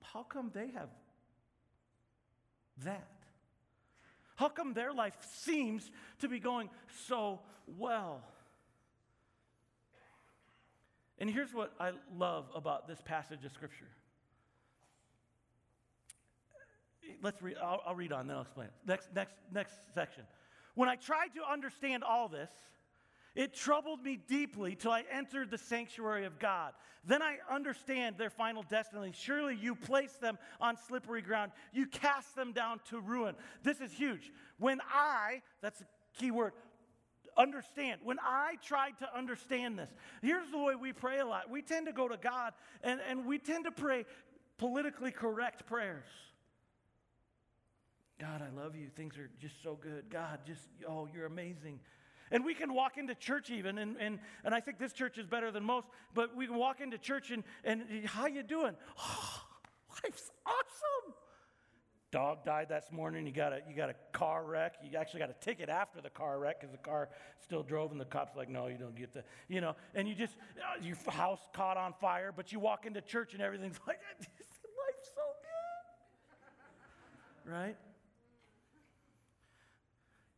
How 0.03 0.23
come 0.23 0.51
they 0.53 0.71
have 0.73 0.91
that? 2.85 3.12
How 4.43 4.49
come 4.49 4.75
their 4.75 4.93
life 4.93 5.17
seems 5.31 5.89
to 6.19 6.29
be 6.29 6.41
going 6.41 6.69
so 7.07 7.39
well? 7.79 8.21
And 11.19 11.31
here's 11.31 11.55
what 11.55 11.73
I 11.79 11.93
love 12.19 12.47
about 12.53 12.89
this 12.89 13.01
passage 13.05 13.45
of 13.45 13.53
Scripture. 13.53 13.87
Let's 17.23 17.41
read, 17.41 17.55
I'll, 17.63 17.83
I'll 17.87 17.95
read 17.95 18.11
on, 18.11 18.27
then 18.27 18.35
I'll 18.35 18.43
explain 18.43 18.67
it. 18.67 18.73
Next, 18.85 19.15
next, 19.15 19.37
next 19.55 19.75
section. 19.95 20.25
When 20.75 20.89
I 20.89 20.97
tried 20.97 21.29
to 21.37 21.49
understand 21.49 22.03
all 22.03 22.27
this, 22.27 22.51
it 23.35 23.55
troubled 23.55 24.03
me 24.03 24.19
deeply 24.29 24.75
till 24.75 24.91
I 24.91 25.05
entered 25.11 25.51
the 25.51 25.59
sanctuary 25.59 26.27
of 26.27 26.39
God. 26.39 26.73
Then 27.05 27.23
I 27.23 27.39
understand 27.51 28.17
their 28.19 28.31
final 28.31 28.63
destiny. 28.63 29.13
Surely 29.15 29.57
you 29.57 29.75
place 29.75 30.13
them 30.15 30.39
on 30.61 30.77
slippery 30.77 31.23
ground, 31.23 31.53
you 31.73 31.87
cast 31.87 32.37
them 32.37 32.53
down 32.53 32.81
to 32.91 33.01
ruin. 33.01 33.35
This 33.63 33.81
is 33.81 33.91
huge. 33.91 34.31
When 34.59 34.81
I, 34.93 35.43
that's 35.63 35.81
a 35.81 35.85
key 36.19 36.31
word, 36.31 36.53
understand. 37.37 38.01
When 38.05 38.19
I 38.21 38.57
tried 38.63 38.99
to 38.99 39.17
understand 39.17 39.79
this, 39.79 39.91
here's 40.21 40.51
the 40.51 40.59
way 40.59 40.75
we 40.75 40.93
pray 40.93 41.19
a 41.19 41.27
lot. 41.27 41.51
We 41.51 41.63
tend 41.63 41.87
to 41.87 41.93
go 41.93 42.09
to 42.09 42.17
God 42.17 42.53
and, 42.83 43.01
and 43.09 43.27
we 43.27 43.39
tend 43.39 43.65
to 43.65 43.73
pray 43.73 44.05
politically 44.59 45.11
correct 45.11 45.67
prayers. 45.67 46.07
God, 48.21 48.41
I 48.43 48.57
love 48.57 48.77
you. 48.77 48.89
Things 48.95 49.19
are 49.19 49.29
just 49.41 49.61
so 49.63 49.75
good. 49.75 50.05
God, 50.09 50.41
just, 50.47 50.69
oh, 50.89 51.09
you're 51.13 51.27
amazing. 51.27 51.81
And 52.33 52.47
we 52.47 52.55
can 52.55 52.73
walk 52.73 52.97
into 52.97 53.15
church 53.15 53.51
even, 53.51 53.77
and, 53.77 53.97
and, 54.01 54.19
and 54.43 54.55
I 54.55 54.61
think 54.61 54.79
this 54.79 54.95
church 54.95 55.19
is 55.19 55.27
better 55.27 55.51
than 55.51 55.63
most, 55.63 55.87
but 56.15 56.35
we 56.35 56.47
can 56.47 56.57
walk 56.57 56.81
into 56.81 56.97
church 56.97 57.31
and, 57.31 57.45
and 57.63 57.85
how 58.07 58.27
you 58.27 58.43
doing? 58.43 58.75
Oh, 58.99 59.43
life's 60.03 60.31
awesome. 60.47 61.15
Dog 62.11 62.45
died 62.45 62.71
this 62.71 62.87
morning. 62.91 63.27
You 63.27 63.33
got 63.33 63.53
a, 63.53 63.61
you 63.69 63.77
got 63.77 63.91
a 63.91 63.95
car 64.13 64.45
wreck. 64.45 64.77
You 64.83 64.99
actually 64.99 65.21
got 65.21 65.31
a 65.31 65.45
ticket 65.45 65.69
after 65.69 66.01
the 66.01 66.11
car 66.11 66.39
wreck 66.39 66.61
because 66.61 66.73
the 66.73 66.79
car 66.79 67.11
still 67.43 67.63
drove, 67.63 67.91
and 67.91 68.01
the 68.01 68.07
cop's 68.07 68.35
like, 68.35 68.49
no, 68.49 68.67
you 68.67 68.79
don't 68.79 68.97
get 68.97 69.13
the, 69.13 69.25
you 69.49 69.61
know, 69.61 69.77
and 69.95 70.09
you 70.09 70.15
just, 70.15 70.37
uh, 70.57 70.83
your 70.83 70.97
house 71.09 71.41
caught 71.53 71.77
on 71.77 71.93
fire, 72.01 72.33
but 72.35 72.51
you 72.51 72.61
walk 72.61 72.87
into 72.87 73.03
church 73.03 73.35
and 73.35 73.43
everything's 73.43 73.79
like, 73.87 74.01
life's 74.09 75.11
so 75.15 75.23
good. 77.45 77.53
Right? 77.53 77.77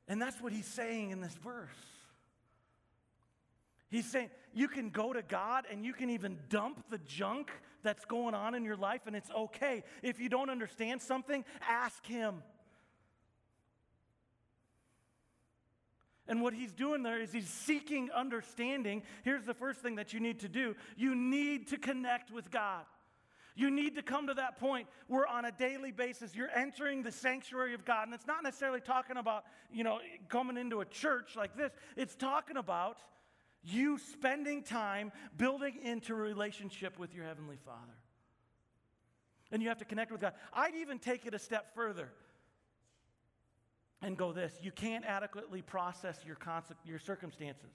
And 0.08 0.20
that's 0.20 0.40
what 0.40 0.52
he's 0.52 0.66
saying 0.66 1.10
in 1.10 1.20
this 1.20 1.34
verse. 1.42 1.68
He's 3.88 4.10
saying 4.10 4.30
you 4.52 4.68
can 4.68 4.90
go 4.90 5.12
to 5.12 5.22
God 5.22 5.66
and 5.70 5.84
you 5.84 5.92
can 5.92 6.10
even 6.10 6.38
dump 6.48 6.84
the 6.90 6.98
junk 6.98 7.50
that's 7.82 8.04
going 8.04 8.34
on 8.34 8.54
in 8.54 8.64
your 8.64 8.76
life, 8.76 9.02
and 9.06 9.14
it's 9.14 9.30
okay. 9.30 9.84
If 10.02 10.18
you 10.18 10.28
don't 10.28 10.50
understand 10.50 11.02
something, 11.02 11.44
ask 11.68 12.04
Him. 12.06 12.42
And 16.26 16.40
what 16.40 16.54
he's 16.54 16.72
doing 16.72 17.02
there 17.02 17.20
is 17.20 17.32
he's 17.32 17.48
seeking 17.48 18.10
understanding. 18.10 19.02
Here's 19.24 19.44
the 19.44 19.54
first 19.54 19.80
thing 19.80 19.96
that 19.96 20.12
you 20.12 20.20
need 20.20 20.40
to 20.40 20.48
do 20.48 20.74
you 20.96 21.14
need 21.14 21.68
to 21.68 21.76
connect 21.76 22.30
with 22.30 22.50
God. 22.50 22.84
You 23.56 23.70
need 23.70 23.94
to 23.96 24.02
come 24.02 24.26
to 24.26 24.34
that 24.34 24.58
point 24.58 24.88
where 25.06 25.26
on 25.26 25.44
a 25.44 25.52
daily 25.52 25.92
basis 25.92 26.34
you're 26.34 26.50
entering 26.54 27.02
the 27.02 27.12
sanctuary 27.12 27.74
of 27.74 27.84
God. 27.84 28.08
And 28.08 28.14
it's 28.14 28.26
not 28.26 28.42
necessarily 28.42 28.80
talking 28.80 29.16
about, 29.16 29.44
you 29.72 29.84
know, 29.84 30.00
coming 30.28 30.56
into 30.56 30.80
a 30.80 30.84
church 30.84 31.36
like 31.36 31.56
this. 31.56 31.72
It's 31.96 32.16
talking 32.16 32.56
about 32.56 32.98
you 33.62 33.98
spending 33.98 34.62
time 34.62 35.12
building 35.36 35.78
into 35.82 36.14
a 36.14 36.16
relationship 36.16 36.98
with 36.98 37.14
your 37.14 37.24
Heavenly 37.24 37.58
Father. 37.64 37.94
And 39.52 39.62
you 39.62 39.68
have 39.68 39.78
to 39.78 39.84
connect 39.84 40.10
with 40.10 40.20
God. 40.20 40.32
I'd 40.52 40.74
even 40.74 40.98
take 40.98 41.26
it 41.26 41.34
a 41.34 41.38
step 41.38 41.74
further 41.74 42.10
and 44.02 44.16
go 44.16 44.32
this 44.32 44.52
you 44.60 44.70
can't 44.70 45.04
adequately 45.04 45.62
process 45.62 46.18
your, 46.26 46.36
your 46.84 46.98
circumstances 46.98 47.70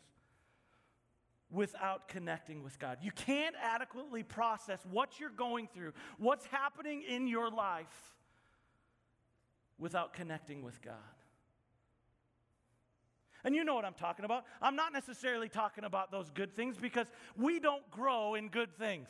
without 1.51 2.07
connecting 2.07 2.63
with 2.63 2.77
God. 2.79 2.97
You 3.01 3.11
can't 3.11 3.55
adequately 3.61 4.23
process 4.23 4.79
what 4.89 5.19
you're 5.19 5.29
going 5.29 5.67
through, 5.73 5.93
what's 6.17 6.45
happening 6.45 7.03
in 7.07 7.27
your 7.27 7.49
life, 7.49 8.15
without 9.77 10.13
connecting 10.13 10.61
with 10.61 10.81
God. 10.81 10.95
And 13.43 13.55
you 13.55 13.63
know 13.63 13.73
what 13.73 13.85
I'm 13.85 13.93
talking 13.93 14.25
about. 14.25 14.43
I'm 14.61 14.75
not 14.75 14.91
necessarily 14.91 15.47
talking 15.47 15.85
about 15.85 16.11
those 16.11 16.29
good 16.29 16.55
things 16.55 16.75
because 16.77 17.07
we 17.37 17.59
don't 17.59 17.89
grow 17.89 18.35
in 18.35 18.49
good 18.49 18.75
things. 18.77 19.07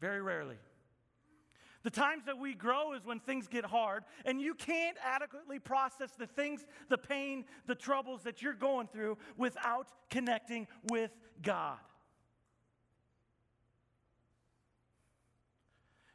Very 0.00 0.20
rarely. 0.20 0.56
The 1.82 1.90
times 1.90 2.24
that 2.26 2.38
we 2.38 2.54
grow 2.54 2.92
is 2.92 3.04
when 3.04 3.18
things 3.18 3.48
get 3.48 3.64
hard 3.64 4.04
and 4.24 4.40
you 4.40 4.54
can't 4.54 4.96
adequately 5.04 5.58
process 5.58 6.12
the 6.16 6.26
things, 6.26 6.64
the 6.88 6.98
pain, 6.98 7.44
the 7.66 7.74
troubles 7.74 8.22
that 8.22 8.40
you're 8.40 8.54
going 8.54 8.86
through 8.86 9.18
without 9.36 9.90
connecting 10.08 10.68
with 10.90 11.10
God. 11.42 11.78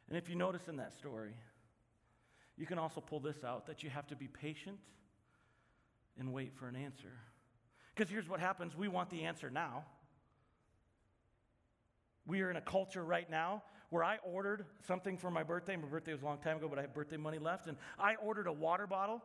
And 0.08 0.16
if 0.16 0.30
you 0.30 0.36
notice 0.36 0.68
in 0.68 0.76
that 0.76 0.94
story, 0.94 1.34
you 2.56 2.64
can 2.64 2.78
also 2.78 3.02
pull 3.02 3.20
this 3.20 3.44
out 3.44 3.66
that 3.66 3.82
you 3.82 3.90
have 3.90 4.06
to 4.06 4.16
be 4.16 4.26
patient 4.26 4.78
and 6.18 6.32
wait 6.32 6.56
for 6.56 6.66
an 6.66 6.76
answer. 6.76 7.12
Because 7.94 8.10
here's 8.10 8.28
what 8.28 8.40
happens 8.40 8.74
we 8.74 8.88
want 8.88 9.10
the 9.10 9.24
answer 9.24 9.50
now. 9.50 9.84
We 12.26 12.40
are 12.40 12.50
in 12.50 12.56
a 12.56 12.62
culture 12.62 13.04
right 13.04 13.28
now 13.28 13.62
where 13.90 14.04
I 14.04 14.18
ordered 14.22 14.66
something 14.86 15.16
for 15.16 15.30
my 15.30 15.42
birthday. 15.42 15.76
My 15.76 15.88
birthday 15.88 16.12
was 16.12 16.22
a 16.22 16.24
long 16.24 16.38
time 16.38 16.58
ago, 16.58 16.68
but 16.68 16.78
I 16.78 16.82
had 16.82 16.94
birthday 16.94 17.16
money 17.16 17.38
left. 17.38 17.66
And 17.66 17.76
I 17.98 18.16
ordered 18.16 18.46
a 18.46 18.52
water 18.52 18.86
bottle 18.86 19.22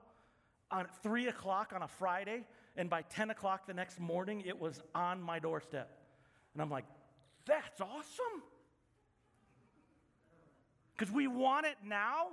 on 0.71 0.87
3 1.01 1.27
o'clock 1.27 1.73
on 1.75 1.81
a 1.81 1.87
Friday. 1.87 2.45
And 2.77 2.89
by 2.89 3.01
10 3.03 3.29
o'clock 3.29 3.67
the 3.67 3.73
next 3.73 3.99
morning, 3.99 4.41
it 4.45 4.59
was 4.59 4.81
on 4.95 5.21
my 5.21 5.39
doorstep. 5.39 5.89
And 6.53 6.61
I'm 6.61 6.69
like, 6.69 6.85
that's 7.45 7.81
awesome. 7.81 8.43
Because 10.95 11.13
we 11.13 11.27
want 11.27 11.65
it 11.65 11.75
now 11.85 12.29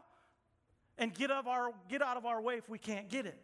and 0.98 1.12
get, 1.12 1.30
of 1.30 1.48
our, 1.48 1.72
get 1.88 2.02
out 2.02 2.16
of 2.16 2.26
our 2.26 2.40
way 2.40 2.56
if 2.56 2.68
we 2.68 2.78
can't 2.78 3.08
get 3.08 3.26
it. 3.26 3.42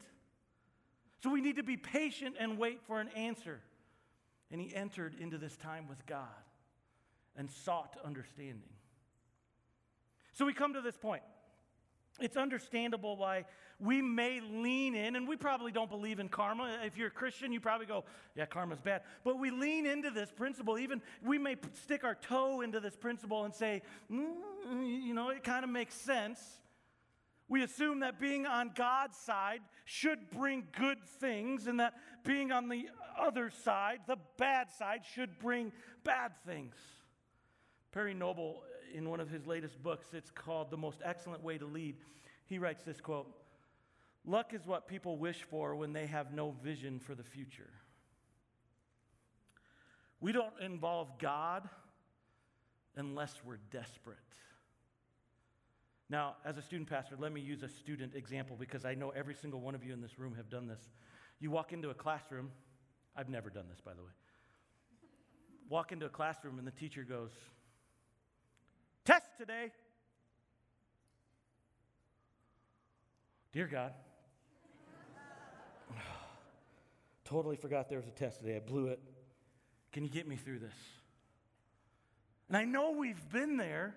So 1.23 1.31
we 1.31 1.41
need 1.41 1.57
to 1.57 1.63
be 1.63 1.77
patient 1.77 2.37
and 2.39 2.59
wait 2.59 2.83
for 2.87 3.01
an 3.01 3.09
answer. 3.17 3.61
And 4.53 4.61
he 4.61 4.73
entered 4.73 5.17
into 5.19 5.39
this 5.39 5.57
time 5.57 5.89
with 5.89 6.07
God 6.07 6.29
and 7.37 7.51
sought 7.51 7.97
understanding. 8.05 8.76
So 10.37 10.45
we 10.45 10.53
come 10.53 10.75
to 10.75 10.83
this 10.83 10.99
point. 10.99 11.23
It's 12.21 12.37
understandable 12.37 13.17
why 13.17 13.47
we 13.81 14.03
may 14.03 14.41
lean 14.41 14.95
in, 14.95 15.17
and 15.17 15.27
we 15.27 15.37
probably 15.37 15.73
don't 15.73 15.89
believe 15.89 16.21
in 16.21 16.29
karma. 16.29 16.79
If 16.85 16.99
you're 16.99 17.09
a 17.09 17.11
Christian, 17.11 17.53
you 17.53 17.61
probably 17.61 17.87
go, 17.87 18.05
yeah, 18.35 18.45
karma's 18.45 18.81
bad. 18.81 19.03
But 19.25 19.39
we 19.39 19.51
lean 19.51 19.87
into 19.87 20.11
this 20.11 20.31
principle. 20.31 20.79
Even 20.79 21.01
we 21.25 21.39
may 21.39 21.57
stick 21.83 22.05
our 22.05 22.15
toe 22.15 22.61
into 22.61 22.81
this 22.81 22.95
principle 22.97 23.45
and 23.45 23.55
say, 23.55 23.81
mm, 24.13 24.35
you 24.83 25.15
know, 25.15 25.31
it 25.31 25.43
kind 25.43 25.65
of 25.65 25.71
makes 25.71 25.95
sense. 25.95 26.41
We 27.49 27.63
assume 27.63 28.01
that 28.01 28.21
being 28.21 28.45
on 28.45 28.73
God's 28.75 29.17
side 29.17 29.61
should 29.87 30.31
bring 30.31 30.65
good 30.79 31.03
things, 31.19 31.67
and 31.67 31.81
that 31.81 31.95
being 32.25 32.53
on 32.53 32.69
the 32.69 32.91
other 33.19 33.51
side, 33.65 34.01
the 34.07 34.19
bad 34.37 34.71
side, 34.71 35.01
should 35.15 35.39
bring 35.39 35.73
bad 36.05 36.33
things. 36.47 36.75
Perry 37.93 38.13
Noble, 38.13 38.63
in 38.97 39.11
one 39.11 39.21
of 39.21 39.29
his 39.29 39.47
latest 39.47 39.83
books, 39.83 40.07
it's 40.15 40.31
called 40.31 40.71
The 40.71 40.77
Most 40.79 41.03
Excellent 41.05 41.45
Way 41.45 41.59
to 41.59 41.67
Lead, 41.67 41.97
he 42.47 42.59
writes 42.59 42.83
this 42.83 43.01
quote 43.01 43.27
Luck 44.25 44.55
is 44.55 44.67
what 44.67 44.89
people 44.89 45.19
wish 45.19 45.43
for 45.43 45.77
when 45.77 45.93
they 45.93 46.07
have 46.07 46.33
no 46.33 46.55
vision 46.65 46.99
for 46.99 47.15
the 47.15 47.23
future. 47.23 47.71
We 50.21 50.33
don't 50.33 50.55
involve 50.61 51.19
God 51.19 51.69
unless 52.97 53.35
we're 53.45 53.59
desperate. 53.71 54.17
Now, 56.09 56.37
as 56.45 56.57
a 56.57 56.63
student 56.63 56.89
pastor, 56.89 57.17
let 57.19 57.33
me 57.33 57.41
use 57.41 57.63
a 57.63 57.69
student 57.69 58.15
example 58.15 58.57
because 58.59 58.85
I 58.85 58.95
know 58.95 59.11
every 59.11 59.35
single 59.35 59.61
one 59.61 59.75
of 59.75 59.85
you 59.85 59.93
in 59.93 60.01
this 60.01 60.19
room 60.19 60.35
have 60.37 60.49
done 60.49 60.67
this. 60.67 60.81
You 61.39 61.51
walk 61.51 61.73
into 61.73 61.91
a 61.91 61.95
classroom, 61.95 62.51
I've 63.15 63.29
never 63.29 63.51
done 63.51 63.67
this, 63.69 63.81
by 63.81 63.93
the 63.93 64.03
way. 64.03 64.13
Walk 65.69 65.93
into 65.93 66.07
a 66.07 66.09
classroom 66.09 66.59
and 66.59 66.67
the 66.67 66.73
teacher 66.73 67.03
goes, 67.03 67.33
Today. 69.39 69.71
Dear 73.53 73.67
God, 73.67 73.93
totally 77.25 77.57
forgot 77.57 77.91
there 77.91 77.99
was 77.99 78.09
a 78.09 78.13
test 78.13 78.41
today. 78.41 78.57
I 78.57 78.61
blew 78.61 78.87
it. 78.87 78.99
Can 79.93 80.05
you 80.05 80.11
get 80.11 80.27
me 80.27 80.37
through 80.37 80.61
this? 80.61 80.75
And 82.49 82.57
I 82.57 82.65
know 82.65 82.93
we've 82.93 83.31
been 83.31 83.59
there 83.59 83.95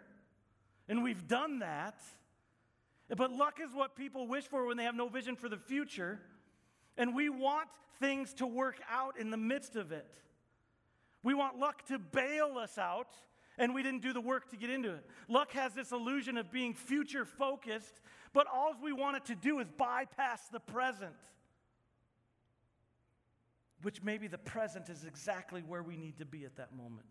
and 0.90 1.04
we've 1.04 1.26
done 1.26 1.60
that. 1.60 2.02
But 3.16 3.32
luck 3.32 3.60
is 3.64 3.74
what 3.74 3.96
people 3.96 4.28
wish 4.28 4.44
for 4.44 4.66
when 4.66 4.76
they 4.76 4.84
have 4.84 4.96
no 4.96 5.08
vision 5.08 5.38
for 5.38 5.48
the 5.48 5.58
future. 5.58 6.20
And 6.98 7.16
we 7.16 7.30
want 7.30 7.70
things 8.02 8.34
to 8.36 8.46
work 8.46 8.82
out 8.92 9.18
in 9.18 9.30
the 9.32 9.38
midst 9.38 9.78
of 9.78 9.94
it. 9.94 10.14
We 11.24 11.34
want 11.34 11.58
luck 11.58 11.86
to 11.88 11.98
bail 11.98 12.58
us 12.58 12.78
out, 12.78 13.16
and 13.60 13.76
we 13.76 13.84
didn't 13.84 14.02
do 14.02 14.14
the 14.14 14.22
work 14.22 14.50
to 14.50 14.58
get 14.58 14.70
into 14.70 14.90
it. 14.90 15.06
Luck 15.28 15.52
has 15.52 15.74
this 15.74 15.92
illusion 15.92 16.38
of 16.38 16.52
being 16.52 16.74
future 16.74 17.26
focused, 17.26 18.00
but 18.34 18.48
all 18.52 18.74
we 18.82 18.94
want 18.94 19.18
it 19.18 19.26
to 19.26 19.36
do 19.36 19.60
is 19.60 19.68
bypass 19.78 20.48
the 20.48 20.62
present. 20.62 21.14
Which 23.82 24.02
maybe 24.02 24.28
the 24.28 24.38
present 24.38 24.90
is 24.90 25.04
exactly 25.04 25.62
where 25.62 25.84
we 25.84 25.98
need 25.98 26.18
to 26.18 26.26
be 26.26 26.46
at 26.46 26.56
that 26.56 26.76
moment. 26.76 27.08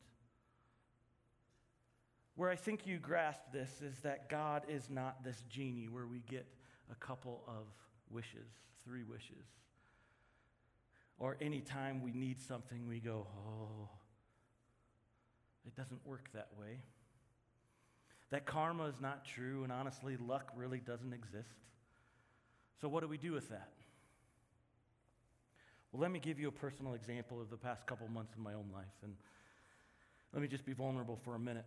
Where 2.34 2.50
I 2.50 2.56
think 2.56 2.87
you 2.87 2.98
grasp 2.98 3.40
this 3.52 3.82
is 3.82 3.98
that 4.00 4.28
God 4.28 4.64
is 4.68 4.88
not 4.88 5.22
this 5.24 5.42
genie 5.48 5.88
where 5.88 6.06
we 6.06 6.20
get 6.30 6.46
a 6.90 6.94
couple 6.94 7.42
of 7.46 7.66
wishes, 8.11 8.48
three 8.84 9.02
wishes. 9.02 9.44
Or 11.18 11.37
anytime 11.40 12.02
we 12.02 12.12
need 12.12 12.40
something, 12.40 12.87
we 12.87 13.00
go, 13.00 13.26
oh, 13.37 13.88
it 15.68 15.76
doesn't 15.76 16.00
work 16.04 16.28
that 16.35 16.48
way. 16.59 16.81
That 18.31 18.44
karma 18.44 18.87
is 18.87 19.00
not 19.00 19.24
true, 19.24 19.62
and 19.62 19.72
honestly, 19.72 20.16
luck 20.16 20.50
really 20.57 20.81
doesn't 20.81 21.12
exist. 21.12 21.54
So, 22.81 22.88
what 22.88 23.02
do 23.02 23.09
we 23.09 23.18
do 23.18 23.33
with 23.33 23.48
that? 23.50 23.70
Well, 25.92 26.02
let 26.02 26.11
me 26.11 26.18
give 26.18 26.38
you 26.38 26.48
a 26.48 26.52
personal 26.52 26.94
example 26.94 27.40
of 27.40 27.48
the 27.48 27.57
past 27.57 27.87
couple 27.87 28.09
months 28.09 28.35
in 28.37 28.42
my 28.42 28.54
own 28.54 28.70
life, 28.74 28.85
and 29.02 29.14
let 30.33 30.42
me 30.42 30.48
just 30.48 30.66
be 30.66 30.72
vulnerable 30.72 31.18
for 31.24 31.35
a 31.35 31.38
minute 31.38 31.64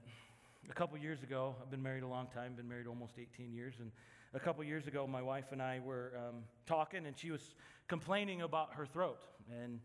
a 0.69 0.73
couple 0.73 0.97
years 0.97 1.23
ago, 1.23 1.55
I've 1.61 1.71
been 1.71 1.81
married 1.81 2.03
a 2.03 2.07
long 2.07 2.27
time, 2.33 2.53
been 2.53 2.67
married 2.67 2.87
almost 2.87 3.13
18 3.17 3.53
years, 3.53 3.75
and 3.79 3.91
a 4.33 4.39
couple 4.39 4.63
years 4.63 4.87
ago, 4.87 5.07
my 5.07 5.21
wife 5.21 5.51
and 5.51 5.61
I 5.61 5.79
were 5.83 6.13
um, 6.15 6.43
talking, 6.65 7.05
and 7.05 7.17
she 7.17 7.31
was 7.31 7.41
complaining 7.87 8.41
about 8.41 8.73
her 8.73 8.85
throat. 8.85 9.19
And 9.51 9.79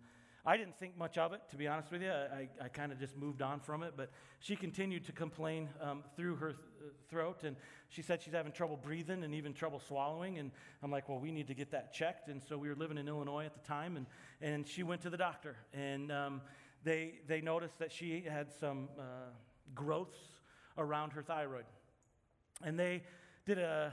I 0.48 0.56
didn't 0.56 0.78
think 0.78 0.96
much 0.96 1.18
of 1.18 1.32
it, 1.32 1.40
to 1.50 1.56
be 1.56 1.66
honest 1.66 1.90
with 1.90 2.02
you. 2.02 2.10
I, 2.12 2.48
I 2.62 2.68
kind 2.68 2.92
of 2.92 3.00
just 3.00 3.16
moved 3.16 3.42
on 3.42 3.58
from 3.58 3.82
it, 3.82 3.94
but 3.96 4.10
she 4.38 4.54
continued 4.54 5.04
to 5.06 5.12
complain 5.12 5.68
um, 5.80 6.04
through 6.14 6.36
her 6.36 6.52
th- 6.52 6.60
uh, 6.80 6.90
throat, 7.10 7.42
and 7.42 7.56
she 7.88 8.00
said 8.00 8.22
she's 8.22 8.32
having 8.32 8.52
trouble 8.52 8.76
breathing 8.76 9.24
and 9.24 9.34
even 9.34 9.52
trouble 9.52 9.80
swallowing. 9.80 10.38
And 10.38 10.52
I'm 10.84 10.92
like, 10.92 11.08
well, 11.08 11.18
we 11.18 11.32
need 11.32 11.48
to 11.48 11.54
get 11.54 11.72
that 11.72 11.92
checked. 11.92 12.28
And 12.28 12.40
so 12.40 12.56
we 12.56 12.68
were 12.68 12.76
living 12.76 12.96
in 12.96 13.08
Illinois 13.08 13.44
at 13.44 13.54
the 13.54 13.66
time, 13.66 13.96
and, 13.96 14.06
and 14.40 14.68
she 14.68 14.84
went 14.84 15.02
to 15.02 15.10
the 15.10 15.16
doctor, 15.16 15.56
and 15.74 16.12
um, 16.12 16.40
they, 16.84 17.14
they 17.26 17.40
noticed 17.40 17.80
that 17.80 17.90
she 17.90 18.20
had 18.20 18.52
some 18.52 18.88
uh, 18.96 19.02
growths 19.74 20.18
around 20.78 21.10
her 21.10 21.22
thyroid. 21.22 21.64
And 22.62 22.78
they 22.78 23.02
did 23.46 23.58
a 23.58 23.92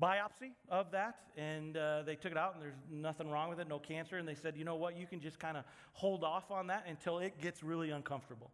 biopsy 0.00 0.52
of 0.68 0.90
that 0.90 1.16
and 1.36 1.76
uh, 1.76 2.02
they 2.02 2.14
took 2.14 2.32
it 2.32 2.38
out 2.38 2.54
and 2.54 2.62
there's 2.62 2.74
nothing 2.90 3.30
wrong 3.30 3.48
with 3.48 3.58
it 3.58 3.68
no 3.68 3.78
cancer 3.78 4.18
and 4.18 4.28
they 4.28 4.34
said 4.34 4.56
you 4.56 4.64
know 4.64 4.74
what? 4.74 4.96
You 4.96 5.06
can 5.06 5.20
just 5.20 5.38
kind 5.38 5.56
of 5.56 5.64
hold 5.92 6.24
off 6.24 6.50
on 6.50 6.66
that 6.66 6.84
until 6.88 7.18
it 7.18 7.40
gets 7.40 7.62
really 7.62 7.90
uncomfortable. 7.90 8.50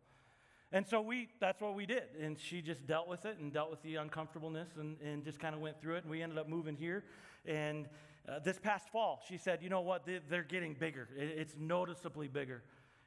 And 0.71 0.87
so 0.87 1.01
we 1.01 1.29
that's 1.41 1.61
what 1.61 1.75
we 1.75 1.85
did 1.87 2.05
and 2.21 2.39
she 2.39 2.63
just 2.63 2.87
dealt 2.87 3.09
with 3.09 3.25
it 3.25 3.39
and 3.39 3.53
dealt 3.53 3.71
with 3.71 3.83
the 3.83 3.97
uncomfortableness 3.97 4.69
and, 4.79 4.97
and 5.01 5.25
just 5.25 5.41
kind 5.41 5.55
of 5.55 5.61
went 5.61 5.81
through 5.81 5.97
it 5.97 6.03
and 6.05 6.11
we 6.11 6.23
ended 6.23 6.39
up 6.39 6.49
moving 6.49 6.77
here 6.77 7.05
and 7.45 7.89
uh, 8.29 8.39
this 8.39 8.59
past 8.59 8.89
fall 8.91 9.21
she 9.29 9.37
said 9.37 9.61
you 9.63 9.69
know 9.69 9.81
what? 9.81 10.07
They, 10.07 10.37
are 10.37 10.43
getting 10.43 10.75
bigger. 10.75 11.09
It's 11.17 11.55
noticeably 11.59 12.29
bigger 12.29 12.63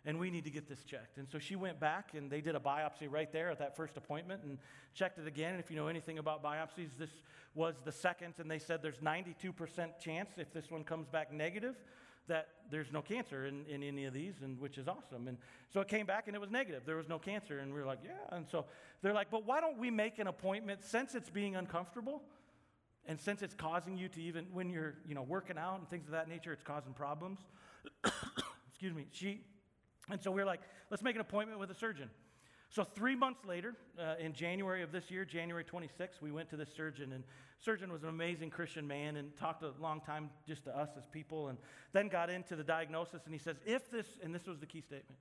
and 0.05 0.19
we 0.19 0.29
need 0.29 0.43
to 0.43 0.51
get 0.51 0.67
this 0.69 0.83
checked. 0.83 1.17
And 1.17 1.27
so 1.29 1.39
she 1.39 1.55
went 1.55 1.79
back 1.79 2.13
and 2.13 2.29
they 2.29 2.41
did 2.41 2.55
a 2.55 2.59
biopsy 2.59 3.09
right 3.09 3.31
there 3.31 3.49
at 3.49 3.59
that 3.59 3.75
first 3.75 3.97
appointment 3.97 4.43
and 4.43 4.57
checked 4.93 5.17
it 5.17 5.27
again. 5.27 5.51
And 5.51 5.59
if 5.59 5.69
you 5.71 5.75
know 5.75 5.87
anything 5.87 6.19
about 6.19 6.43
biopsies, 6.43 6.89
this 6.97 7.09
was 7.55 7.75
the 7.85 7.91
second, 7.91 8.35
and 8.37 8.51
they 8.51 8.59
said 8.59 8.81
there's 8.83 8.97
92% 8.97 9.99
chance 9.99 10.31
if 10.37 10.51
this 10.53 10.69
one 10.69 10.83
comes 10.83 11.07
back 11.07 11.31
negative 11.31 11.75
that 12.27 12.47
there's 12.71 12.91
no 12.91 13.01
cancer 13.01 13.45
in, 13.45 13.65
in 13.65 13.83
any 13.83 14.05
of 14.05 14.13
these, 14.13 14.33
and 14.41 14.59
which 14.59 14.77
is 14.77 14.87
awesome. 14.87 15.27
And 15.27 15.37
so 15.71 15.79
it 15.79 15.87
came 15.87 16.05
back 16.05 16.27
and 16.27 16.35
it 16.35 16.39
was 16.39 16.49
negative. 16.49 16.83
There 16.85 16.95
was 16.95 17.07
no 17.07 17.19
cancer. 17.19 17.59
And 17.59 17.73
we 17.73 17.79
were 17.79 17.85
like, 17.85 17.99
yeah. 18.03 18.35
And 18.35 18.47
so 18.49 18.65
they're 19.01 19.13
like, 19.13 19.29
but 19.29 19.45
why 19.45 19.61
don't 19.61 19.77
we 19.77 19.91
make 19.91 20.17
an 20.19 20.27
appointment 20.27 20.83
since 20.83 21.13
it's 21.13 21.29
being 21.29 21.55
uncomfortable? 21.55 22.23
And 23.07 23.19
since 23.19 23.43
it's 23.43 23.53
causing 23.53 23.95
you 23.97 24.09
to 24.09 24.21
even, 24.21 24.47
when 24.51 24.69
you're, 24.71 24.95
you 25.07 25.13
know, 25.13 25.21
working 25.21 25.57
out 25.57 25.77
and 25.77 25.87
things 25.87 26.07
of 26.07 26.11
that 26.13 26.27
nature, 26.27 26.51
it's 26.51 26.63
causing 26.63 26.93
problems. 26.93 27.39
Excuse 28.69 28.95
me. 28.95 29.05
She, 29.11 29.41
and 30.09 30.21
so 30.21 30.31
we 30.31 30.41
are 30.41 30.45
like, 30.45 30.61
let's 30.89 31.03
make 31.03 31.15
an 31.15 31.21
appointment 31.21 31.59
with 31.59 31.71
a 31.71 31.75
surgeon. 31.75 32.09
So 32.69 32.83
three 32.83 33.15
months 33.15 33.45
later, 33.45 33.75
uh, 33.99 34.15
in 34.19 34.33
January 34.33 34.81
of 34.81 34.91
this 34.91 35.09
year, 35.09 35.23
January 35.23 35.63
26th, 35.63 36.21
we 36.21 36.31
went 36.31 36.49
to 36.49 36.57
this 36.57 36.69
surgeon, 36.75 37.13
and 37.13 37.23
surgeon 37.59 37.91
was 37.91 38.03
an 38.03 38.09
amazing 38.09 38.49
Christian 38.49 38.87
man 38.87 39.15
and 39.15 39.35
talked 39.37 39.63
a 39.63 39.71
long 39.79 40.01
time 40.01 40.29
just 40.47 40.65
to 40.65 40.77
us 40.77 40.89
as 40.97 41.05
people, 41.05 41.47
and 41.47 41.57
then 41.93 42.09
got 42.09 42.29
into 42.29 42.55
the 42.55 42.63
diagnosis, 42.63 43.21
and 43.25 43.33
he 43.33 43.39
says, 43.39 43.55
if 43.65 43.89
this, 43.89 44.07
and 44.23 44.35
this 44.35 44.45
was 44.45 44.59
the 44.59 44.65
key 44.65 44.81
statement, 44.81 45.17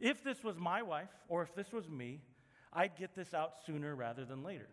if 0.00 0.24
this 0.24 0.42
was 0.42 0.56
my 0.58 0.82
wife 0.82 1.10
or 1.28 1.42
if 1.42 1.54
this 1.54 1.72
was 1.72 1.88
me, 1.88 2.20
I'd 2.72 2.96
get 2.96 3.14
this 3.14 3.34
out 3.34 3.54
sooner 3.66 3.94
rather 3.94 4.24
than 4.24 4.42
later. 4.42 4.68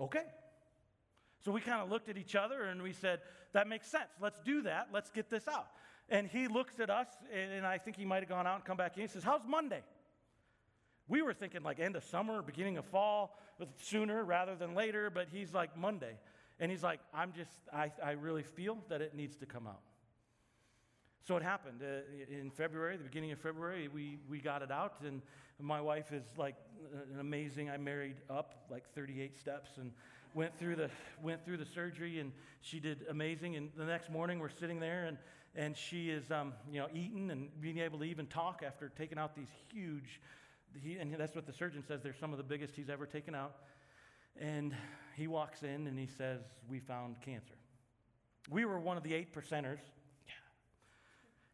Okay. 0.00 0.24
So 1.44 1.52
we 1.52 1.60
kind 1.60 1.80
of 1.80 1.88
looked 1.88 2.08
at 2.08 2.18
each 2.18 2.34
other 2.34 2.64
and 2.64 2.82
we 2.82 2.92
said, 2.92 3.20
that 3.52 3.68
makes 3.68 3.86
sense. 3.88 4.10
Let's 4.20 4.40
do 4.40 4.62
that. 4.62 4.88
Let's 4.92 5.10
get 5.10 5.30
this 5.30 5.48
out. 5.48 5.68
And 6.10 6.26
he 6.26 6.48
looks 6.48 6.80
at 6.80 6.88
us, 6.88 7.08
and 7.32 7.66
I 7.66 7.78
think 7.78 7.96
he 7.96 8.04
might 8.04 8.22
have 8.22 8.28
gone 8.28 8.46
out 8.46 8.56
and 8.56 8.64
come 8.64 8.76
back 8.76 8.96
in. 8.96 9.02
He 9.02 9.08
says, 9.08 9.22
How's 9.22 9.46
Monday? 9.46 9.82
We 11.08 11.22
were 11.22 11.32
thinking 11.32 11.62
like 11.62 11.80
end 11.80 11.96
of 11.96 12.04
summer, 12.04 12.42
beginning 12.42 12.76
of 12.76 12.84
fall, 12.86 13.38
sooner 13.78 14.24
rather 14.24 14.54
than 14.54 14.74
later, 14.74 15.10
but 15.10 15.28
he's 15.32 15.54
like 15.54 15.76
Monday. 15.76 16.16
And 16.60 16.70
he's 16.70 16.82
like, 16.82 17.00
I'm 17.14 17.32
just, 17.32 17.58
I, 17.72 17.90
I 18.02 18.12
really 18.12 18.42
feel 18.42 18.78
that 18.88 19.00
it 19.00 19.14
needs 19.14 19.36
to 19.36 19.46
come 19.46 19.66
out. 19.66 19.80
So 21.26 21.36
it 21.36 21.42
happened. 21.42 21.82
Uh, 21.82 22.34
in 22.34 22.50
February, 22.50 22.96
the 22.96 23.04
beginning 23.04 23.32
of 23.32 23.38
February, 23.38 23.88
we, 23.88 24.18
we 24.28 24.38
got 24.38 24.62
it 24.62 24.70
out, 24.70 24.94
and 25.04 25.22
my 25.60 25.80
wife 25.80 26.12
is 26.12 26.24
like 26.36 26.56
an 27.12 27.20
amazing. 27.20 27.70
I 27.70 27.76
married 27.76 28.16
up 28.30 28.64
like 28.70 28.84
38 28.94 29.38
steps 29.38 29.72
and 29.76 29.92
went 30.34 30.58
through 30.58 30.76
the, 30.76 30.90
went 31.22 31.44
through 31.44 31.58
the 31.58 31.66
surgery, 31.66 32.18
and 32.18 32.32
she 32.60 32.80
did 32.80 33.04
amazing. 33.10 33.56
And 33.56 33.70
the 33.76 33.84
next 33.84 34.10
morning, 34.10 34.38
we're 34.38 34.48
sitting 34.48 34.80
there, 34.80 35.04
and 35.06 35.18
and 35.54 35.76
she 35.76 36.10
is, 36.10 36.30
um, 36.30 36.52
you 36.70 36.80
know, 36.80 36.88
eating 36.94 37.30
and 37.30 37.48
being 37.60 37.78
able 37.78 37.98
to 37.98 38.04
even 38.04 38.26
talk 38.26 38.62
after 38.64 38.90
taking 38.96 39.18
out 39.18 39.34
these 39.34 39.48
huge, 39.72 40.20
he, 40.82 40.96
and 40.96 41.14
that's 41.14 41.34
what 41.34 41.46
the 41.46 41.52
surgeon 41.52 41.82
says, 41.86 42.02
they're 42.02 42.14
some 42.14 42.32
of 42.32 42.38
the 42.38 42.44
biggest 42.44 42.76
he's 42.76 42.90
ever 42.90 43.06
taken 43.06 43.34
out. 43.34 43.56
And 44.40 44.74
he 45.16 45.26
walks 45.26 45.62
in 45.62 45.86
and 45.86 45.98
he 45.98 46.06
says, 46.06 46.40
We 46.68 46.78
found 46.78 47.16
cancer. 47.22 47.54
We 48.50 48.64
were 48.64 48.78
one 48.78 48.96
of 48.96 49.02
the 49.02 49.14
eight 49.14 49.34
percenters. 49.34 49.80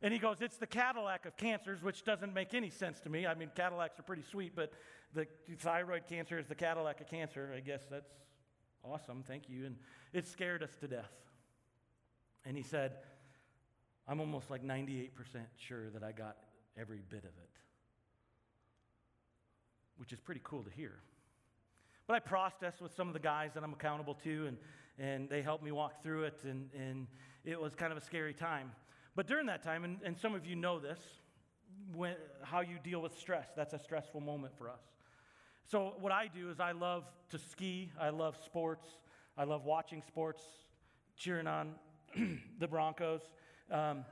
And 0.03 0.13
he 0.13 0.19
goes, 0.19 0.43
It's 0.43 0.59
the 0.59 0.67
Cadillac 0.67 1.25
of 1.25 1.37
cancers, 1.37 1.83
which 1.83 2.05
doesn't 2.05 2.35
make 2.35 2.53
any 2.53 2.69
sense 2.69 3.01
to 3.01 3.09
me. 3.09 3.27
I 3.27 3.35
mean, 3.35 3.51
Cadillacs 3.55 3.99
are 3.99 4.03
pretty 4.03 4.25
sweet, 4.31 4.55
but 4.55 4.73
the 5.15 5.27
thyroid 5.59 6.07
cancer 6.07 6.39
is 6.39 6.47
the 6.47 6.55
Cadillac 6.55 7.01
of 7.01 7.09
cancer. 7.09 7.55
I 7.57 7.61
guess 7.61 7.85
that's 7.91 8.11
awesome. 8.85 9.23
Thank 9.27 9.49
you. 9.49 9.65
And 9.65 9.77
it 10.13 10.27
scared 10.29 10.63
us 10.63 10.77
to 10.81 10.89
death. 10.89 11.13
And 12.45 12.57
he 12.57 12.63
said, 12.63 12.97
I'm 14.07 14.21
almost 14.21 14.51
like 14.51 14.63
98% 14.63 15.11
sure 15.57 15.91
that 15.91 16.03
I 16.03 16.13
got 16.13 16.37
every 16.79 17.01
bit 17.09 17.21
of 17.21 17.25
it, 17.25 17.51
which 19.97 20.13
is 20.13 20.21
pretty 20.21 20.41
cool 20.45 20.63
to 20.63 20.71
hear. 20.71 20.97
But 22.07 22.15
I 22.15 22.19
processed 22.19 22.83
with 22.83 22.95
some 22.95 23.09
of 23.09 23.15
the 23.15 23.21
guys 23.21 23.53
that 23.55 23.63
I'm 23.63 23.73
accountable 23.73 24.15
to, 24.25 24.47
and, 24.47 24.59
and 24.99 25.29
they 25.29 25.41
helped 25.41 25.65
me 25.65 25.73
walk 25.73 26.03
through 26.03 26.25
it, 26.25 26.41
and, 26.45 26.69
and 26.79 27.07
it 27.45 27.59
was 27.59 27.75
kind 27.75 27.93
of 27.93 27.99
a 27.99 28.03
scary 28.03 28.35
time. 28.35 28.73
But 29.17 29.27
during 29.27 29.47
that 29.47 29.63
time, 29.63 29.85
and, 29.85 29.99
and 30.05 30.19
some 30.19 30.35
of 30.35 30.45
you 30.45 30.57
know 30.57 30.79
this, 30.79 30.99
when, 31.95 32.17
how 32.43 32.61
you 32.61 32.79
deal 32.83 33.01
with 33.01 33.19
stress, 33.19 33.49
that's 33.57 33.73
a 33.73 33.79
stressful 33.79 34.21
moment 34.21 34.53
for 34.59 34.69
us. 34.69 34.83
So, 35.67 35.95
what 35.99 36.13
I 36.13 36.29
do 36.29 36.51
is 36.51 36.61
I 36.61 36.73
love 36.73 37.05
to 37.31 37.39
ski, 37.39 37.91
I 37.99 38.11
love 38.11 38.37
sports, 38.45 38.87
I 39.39 39.45
love 39.45 39.65
watching 39.65 40.03
sports, 40.07 40.43
cheering 41.17 41.47
on 41.47 41.75
the 42.59 42.69
Broncos. 42.69 43.23
Um, 43.71 44.05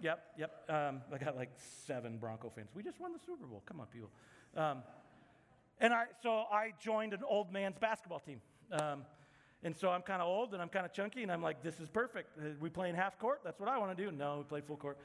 yep, 0.00 0.24
yep. 0.38 0.64
Um, 0.68 1.02
I 1.12 1.18
got 1.18 1.36
like 1.36 1.50
seven 1.86 2.18
Bronco 2.18 2.50
fans. 2.54 2.70
We 2.74 2.82
just 2.82 3.00
won 3.00 3.12
the 3.12 3.18
Super 3.18 3.46
Bowl. 3.46 3.62
Come 3.66 3.80
on, 3.80 3.86
people. 3.86 4.10
Um, 4.56 4.82
and 5.80 5.92
I, 5.92 6.04
so 6.22 6.44
I 6.52 6.72
joined 6.80 7.12
an 7.12 7.22
old 7.28 7.52
man's 7.52 7.78
basketball 7.78 8.20
team. 8.20 8.40
Um, 8.72 9.04
and 9.64 9.76
so 9.76 9.90
I'm 9.90 10.02
kind 10.02 10.20
of 10.20 10.28
old 10.28 10.54
and 10.54 10.62
I'm 10.62 10.68
kind 10.68 10.84
of 10.84 10.92
chunky, 10.92 11.22
and 11.22 11.30
I'm 11.30 11.42
like, 11.42 11.62
this 11.62 11.78
is 11.78 11.88
perfect. 11.88 12.36
We 12.60 12.68
play 12.68 12.88
in 12.88 12.96
half 12.96 13.18
court? 13.18 13.40
That's 13.44 13.60
what 13.60 13.68
I 13.68 13.78
want 13.78 13.96
to 13.96 14.04
do. 14.04 14.10
No, 14.10 14.38
we 14.38 14.44
play 14.44 14.60
full 14.60 14.76
court. 14.76 14.98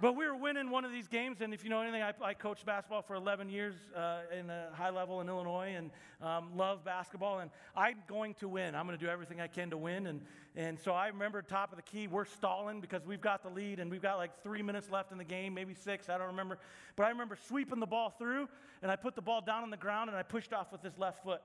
But 0.00 0.16
we 0.16 0.26
were 0.26 0.34
winning 0.34 0.70
one 0.70 0.84
of 0.84 0.90
these 0.90 1.06
games, 1.06 1.40
and 1.42 1.54
if 1.54 1.62
you 1.62 1.70
know 1.70 1.80
anything, 1.80 2.02
I, 2.02 2.12
I 2.22 2.34
coached 2.34 2.66
basketball 2.66 3.02
for 3.02 3.14
11 3.14 3.48
years 3.48 3.74
uh, 3.94 4.20
in 4.36 4.50
a 4.50 4.70
high 4.72 4.90
level 4.90 5.20
in 5.20 5.28
Illinois 5.28 5.74
and 5.76 5.90
um, 6.20 6.56
love 6.56 6.84
basketball. 6.84 7.38
And 7.38 7.50
I'm 7.76 7.98
going 8.08 8.34
to 8.34 8.48
win. 8.48 8.74
I'm 8.74 8.86
going 8.86 8.98
to 8.98 9.04
do 9.04 9.10
everything 9.10 9.40
I 9.40 9.46
can 9.46 9.70
to 9.70 9.76
win. 9.76 10.08
And, 10.08 10.22
and 10.56 10.78
so 10.78 10.92
I 10.92 11.06
remember 11.08 11.40
top 11.40 11.70
of 11.70 11.76
the 11.76 11.82
key, 11.82 12.08
we're 12.08 12.24
stalling 12.24 12.80
because 12.80 13.06
we've 13.06 13.20
got 13.20 13.44
the 13.44 13.50
lead, 13.50 13.78
and 13.78 13.90
we've 13.90 14.02
got 14.02 14.16
like 14.16 14.42
three 14.42 14.62
minutes 14.62 14.90
left 14.90 15.12
in 15.12 15.18
the 15.18 15.24
game, 15.24 15.54
maybe 15.54 15.74
six, 15.74 16.08
I 16.08 16.18
don't 16.18 16.28
remember. 16.28 16.58
But 16.96 17.04
I 17.06 17.10
remember 17.10 17.38
sweeping 17.46 17.78
the 17.78 17.86
ball 17.86 18.10
through, 18.18 18.48
and 18.82 18.90
I 18.90 18.96
put 18.96 19.14
the 19.14 19.22
ball 19.22 19.40
down 19.40 19.62
on 19.62 19.70
the 19.70 19.76
ground, 19.76 20.10
and 20.10 20.18
I 20.18 20.22
pushed 20.22 20.52
off 20.52 20.72
with 20.72 20.82
this 20.82 20.98
left 20.98 21.22
foot. 21.22 21.42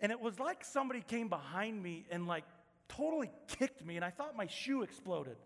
And 0.00 0.12
it 0.12 0.20
was 0.20 0.38
like 0.38 0.64
somebody 0.64 1.00
came 1.00 1.28
behind 1.28 1.82
me 1.82 2.06
and 2.10 2.26
like 2.26 2.44
totally 2.88 3.30
kicked 3.46 3.84
me, 3.84 3.96
and 3.96 4.04
I 4.04 4.10
thought 4.10 4.36
my 4.36 4.46
shoe 4.46 4.82
exploded. 4.82 5.36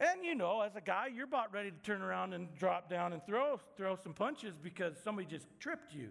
And 0.00 0.24
you 0.24 0.34
know, 0.34 0.60
as 0.60 0.76
a 0.76 0.80
guy, 0.80 1.08
you're 1.12 1.24
about 1.24 1.52
ready 1.52 1.70
to 1.70 1.76
turn 1.78 2.02
around 2.02 2.32
and 2.32 2.54
drop 2.56 2.88
down 2.88 3.12
and 3.12 3.24
throw, 3.26 3.58
throw 3.76 3.96
some 3.96 4.12
punches 4.12 4.54
because 4.62 4.94
somebody 5.02 5.26
just 5.26 5.46
tripped 5.58 5.92
you. 5.92 6.10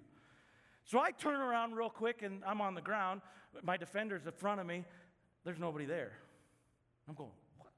So 0.84 1.00
I 1.00 1.12
turn 1.12 1.40
around 1.40 1.76
real 1.76 1.90
quick 1.90 2.22
and 2.22 2.44
I'm 2.46 2.60
on 2.60 2.76
the 2.76 2.82
ground. 2.82 3.22
My 3.64 3.78
defender's 3.78 4.26
in 4.26 4.32
front 4.34 4.60
of 4.60 4.68
me. 4.68 4.84
There's 5.46 5.60
nobody 5.60 5.86
there. 5.86 6.12
I'm 7.08 7.16
going, 7.16 7.32
what? 7.58 7.70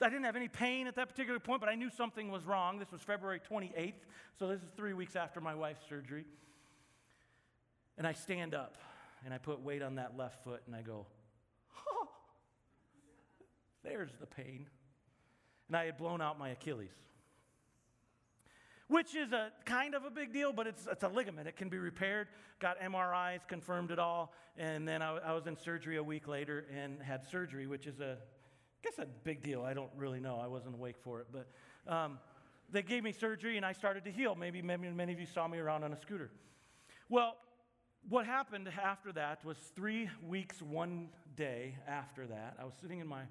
I 0.00 0.08
didn't 0.08 0.24
have 0.24 0.36
any 0.36 0.48
pain 0.48 0.86
at 0.86 0.96
that 0.96 1.08
particular 1.08 1.38
point, 1.38 1.60
but 1.60 1.68
I 1.68 1.74
knew 1.74 1.90
something 1.90 2.30
was 2.30 2.44
wrong. 2.44 2.78
This 2.78 2.90
was 2.90 3.02
February 3.02 3.40
28th, 3.50 3.92
so 4.38 4.48
this 4.48 4.60
is 4.60 4.68
three 4.76 4.94
weeks 4.94 5.16
after 5.16 5.40
my 5.40 5.54
wife's 5.54 5.86
surgery. 5.86 6.24
And 7.98 8.06
I 8.06 8.12
stand 8.12 8.54
up 8.54 8.78
and 9.24 9.32
I 9.34 9.38
put 9.38 9.60
weight 9.60 9.82
on 9.82 9.96
that 9.96 10.16
left 10.16 10.42
foot 10.42 10.62
and 10.66 10.74
I 10.74 10.82
go, 10.82 11.06
there's 13.84 14.10
the 14.18 14.26
pain. 14.26 14.66
And 15.68 15.76
I 15.76 15.86
had 15.86 15.96
blown 15.96 16.20
out 16.20 16.38
my 16.38 16.50
Achilles, 16.50 16.94
which 18.88 19.14
is 19.14 19.32
a 19.32 19.50
kind 19.64 19.94
of 19.94 20.04
a 20.04 20.10
big 20.10 20.32
deal, 20.32 20.52
but 20.52 20.66
it's, 20.66 20.86
it's 20.90 21.04
a 21.04 21.08
ligament. 21.08 21.48
It 21.48 21.56
can 21.56 21.68
be 21.68 21.78
repaired. 21.78 22.28
Got 22.58 22.80
MRIs, 22.80 23.46
confirmed 23.46 23.90
it 23.90 23.98
all. 23.98 24.32
And 24.56 24.86
then 24.86 25.02
I, 25.02 25.16
I 25.18 25.32
was 25.32 25.46
in 25.46 25.56
surgery 25.56 25.96
a 25.96 26.02
week 26.02 26.28
later 26.28 26.66
and 26.74 27.00
had 27.00 27.24
surgery, 27.26 27.66
which 27.66 27.86
is 27.86 28.00
a, 28.00 28.18
I 28.18 28.82
guess 28.82 28.98
a 28.98 29.06
big 29.24 29.42
deal. 29.42 29.62
I 29.62 29.74
don't 29.74 29.90
really 29.96 30.20
know. 30.20 30.38
I 30.42 30.46
wasn't 30.46 30.74
awake 30.74 30.96
for 31.02 31.20
it. 31.20 31.26
But 31.32 31.48
um, 31.92 32.18
they 32.70 32.82
gave 32.82 33.02
me 33.02 33.12
surgery 33.12 33.56
and 33.56 33.64
I 33.64 33.72
started 33.72 34.04
to 34.04 34.10
heal. 34.10 34.34
Maybe, 34.34 34.60
maybe 34.60 34.88
many 34.90 35.12
of 35.12 35.20
you 35.20 35.26
saw 35.26 35.48
me 35.48 35.58
around 35.58 35.82
on 35.82 35.92
a 35.92 36.00
scooter. 36.00 36.30
Well, 37.08 37.36
what 38.08 38.26
happened 38.26 38.68
after 38.82 39.12
that 39.12 39.44
was 39.44 39.56
three 39.74 40.10
weeks, 40.26 40.60
one 40.60 41.08
day 41.36 41.76
after 41.88 42.26
that, 42.26 42.56
I 42.60 42.64
was 42.64 42.74
sitting 42.80 43.00
in, 43.00 43.06
my, 43.06 43.22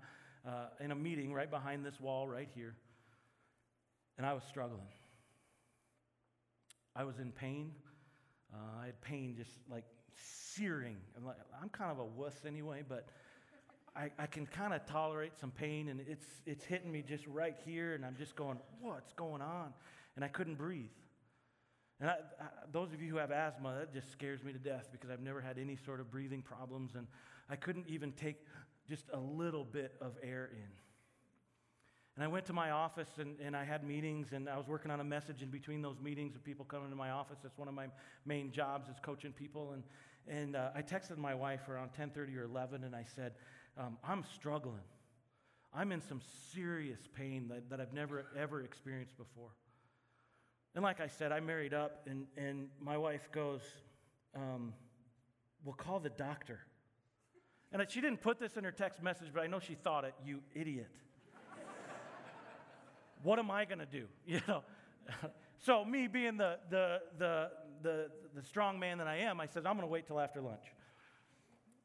uh, 0.47 0.67
in 0.79 0.91
a 0.91 0.95
meeting 0.95 1.33
right 1.33 1.49
behind 1.49 1.85
this 1.85 1.99
wall 1.99 2.27
right 2.27 2.49
here, 2.55 2.75
and 4.17 4.25
I 4.25 4.33
was 4.33 4.43
struggling. 4.43 4.87
I 6.95 7.03
was 7.03 7.19
in 7.19 7.31
pain. 7.31 7.71
Uh, 8.53 8.81
I 8.81 8.85
had 8.87 9.01
pain 9.01 9.35
just 9.35 9.51
like 9.69 9.85
searing. 10.55 10.97
I'm, 11.17 11.25
like, 11.25 11.37
I'm 11.61 11.69
kind 11.69 11.91
of 11.91 11.99
a 11.99 12.05
wuss 12.05 12.35
anyway, 12.45 12.83
but 12.87 13.07
I, 13.95 14.09
I 14.17 14.25
can 14.25 14.45
kind 14.45 14.73
of 14.73 14.85
tolerate 14.85 15.33
some 15.39 15.51
pain, 15.51 15.89
and 15.89 15.99
it's, 16.07 16.25
it's 16.45 16.65
hitting 16.65 16.91
me 16.91 17.03
just 17.07 17.25
right 17.27 17.55
here, 17.65 17.93
and 17.93 18.05
I'm 18.05 18.15
just 18.15 18.35
going, 18.35 18.57
what's 18.81 19.13
going 19.13 19.41
on? 19.41 19.73
And 20.15 20.25
I 20.25 20.27
couldn't 20.27 20.55
breathe. 20.55 20.89
And 21.99 22.09
I, 22.09 22.13
I, 22.13 22.45
those 22.71 22.91
of 22.93 23.01
you 23.01 23.09
who 23.09 23.17
have 23.17 23.31
asthma, 23.31 23.75
that 23.79 23.93
just 23.93 24.11
scares 24.11 24.43
me 24.43 24.51
to 24.51 24.59
death 24.59 24.89
because 24.91 25.09
I've 25.09 25.21
never 25.21 25.41
had 25.41 25.57
any 25.57 25.77
sort 25.85 25.99
of 25.99 26.11
breathing 26.11 26.41
problems, 26.41 26.95
and 26.95 27.07
I 27.49 27.55
couldn't 27.55 27.87
even 27.87 28.11
take 28.13 28.37
just 28.87 29.05
a 29.13 29.19
little 29.19 29.63
bit 29.63 29.95
of 30.01 30.13
air 30.21 30.49
in. 30.53 30.69
And 32.15 32.23
I 32.23 32.27
went 32.27 32.45
to 32.45 32.53
my 32.53 32.71
office 32.71 33.09
and, 33.17 33.39
and 33.39 33.55
I 33.55 33.63
had 33.63 33.83
meetings, 33.83 34.33
and 34.33 34.47
I 34.47 34.55
was 34.57 34.67
working 34.67 34.91
on 34.91 34.99
a 34.99 35.03
message 35.03 35.41
in 35.41 35.49
between 35.49 35.81
those 35.81 35.99
meetings 35.99 36.35
of 36.35 36.43
people 36.43 36.63
coming 36.63 36.89
to 36.89 36.95
my 36.95 37.09
office. 37.09 37.39
That's 37.41 37.57
one 37.57 37.67
of 37.67 37.73
my 37.73 37.87
main 38.25 38.51
jobs 38.51 38.87
is 38.87 38.97
coaching 39.01 39.31
people. 39.31 39.73
And, 39.73 39.83
and 40.27 40.55
uh, 40.55 40.69
I 40.75 40.83
texted 40.83 41.17
my 41.17 41.33
wife 41.33 41.67
around 41.69 41.89
10:30 41.99 42.37
or 42.37 42.43
11, 42.43 42.83
and 42.83 42.95
I 42.95 43.03
said, 43.15 43.33
um, 43.77 43.97
"I'm 44.07 44.23
struggling. 44.35 44.83
I'm 45.73 45.91
in 45.91 46.01
some 46.01 46.21
serious 46.53 46.99
pain 47.15 47.47
that, 47.49 47.67
that 47.71 47.81
I've 47.81 47.93
never 47.93 48.25
ever 48.37 48.61
experienced 48.61 49.17
before." 49.17 49.49
And 50.75 50.83
like 50.83 51.01
I 51.01 51.07
said, 51.07 51.31
I 51.31 51.39
married 51.39 51.73
up, 51.73 52.07
and, 52.07 52.25
and 52.37 52.67
my 52.79 52.97
wife 52.97 53.29
goes, 53.31 53.61
um, 54.35 54.73
We'll 55.63 55.75
call 55.75 55.99
the 55.99 56.09
doctor. 56.09 56.59
And 57.73 57.83
she 57.89 58.01
didn't 58.01 58.21
put 58.21 58.39
this 58.39 58.55
in 58.55 58.63
her 58.63 58.71
text 58.71 59.01
message, 59.01 59.29
but 59.33 59.41
I 59.41 59.47
know 59.47 59.59
she 59.59 59.73
thought 59.73 60.05
it, 60.05 60.13
you 60.23 60.41
idiot. 60.53 60.91
what 63.23 63.39
am 63.39 63.49
I 63.49 63.65
going 63.65 63.79
to 63.79 63.85
do? 63.85 64.05
You 64.25 64.39
know? 64.47 64.63
so, 65.59 65.83
me 65.83 66.07
being 66.07 66.37
the, 66.37 66.59
the, 66.69 67.01
the, 67.17 67.49
the, 67.81 68.09
the 68.35 68.43
strong 68.43 68.79
man 68.79 68.99
that 68.99 69.07
I 69.07 69.17
am, 69.17 69.41
I 69.41 69.47
said, 69.47 69.65
I'm 69.65 69.73
going 69.73 69.87
to 69.87 69.91
wait 69.91 70.07
till 70.07 70.19
after 70.19 70.39
lunch. 70.39 70.63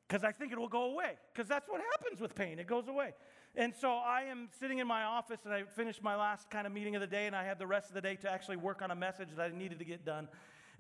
Because 0.07 0.25
I 0.25 0.31
think 0.31 0.53
it 0.53 0.59
will 0.59 0.69
go 0.69 0.85
away. 0.93 1.13
Because 1.33 1.49
that's 1.49 1.69
what 1.69 1.81
happens 1.81 2.21
with 2.21 2.35
pain, 2.35 2.59
it 2.59 2.67
goes 2.67 2.87
away. 2.87 3.15
And 3.57 3.75
so 3.75 3.91
I 3.91 4.23
am 4.25 4.51
sitting 4.61 4.79
in 4.79 4.87
my 4.87 5.05
office 5.05 5.41
and 5.45 5.53
I 5.53 5.65
finished 5.65 6.03
my 6.03 6.15
last 6.15 6.51
kind 6.51 6.67
of 6.67 6.73
meeting 6.73 6.95
of 6.95 7.01
the 7.01 7.07
day 7.07 7.27
and 7.27 7.35
I 7.35 7.45
had 7.45 7.59
the 7.59 7.67
rest 7.67 7.89
of 7.89 7.95
the 7.95 8.01
day 8.01 8.15
to 8.17 8.31
actually 8.31 8.57
work 8.57 8.83
on 8.83 8.91
a 8.91 8.95
message 8.95 9.29
that 9.37 9.51
I 9.53 9.57
needed 9.57 9.79
to 9.81 9.85
get 9.85 10.05
done. 10.05 10.29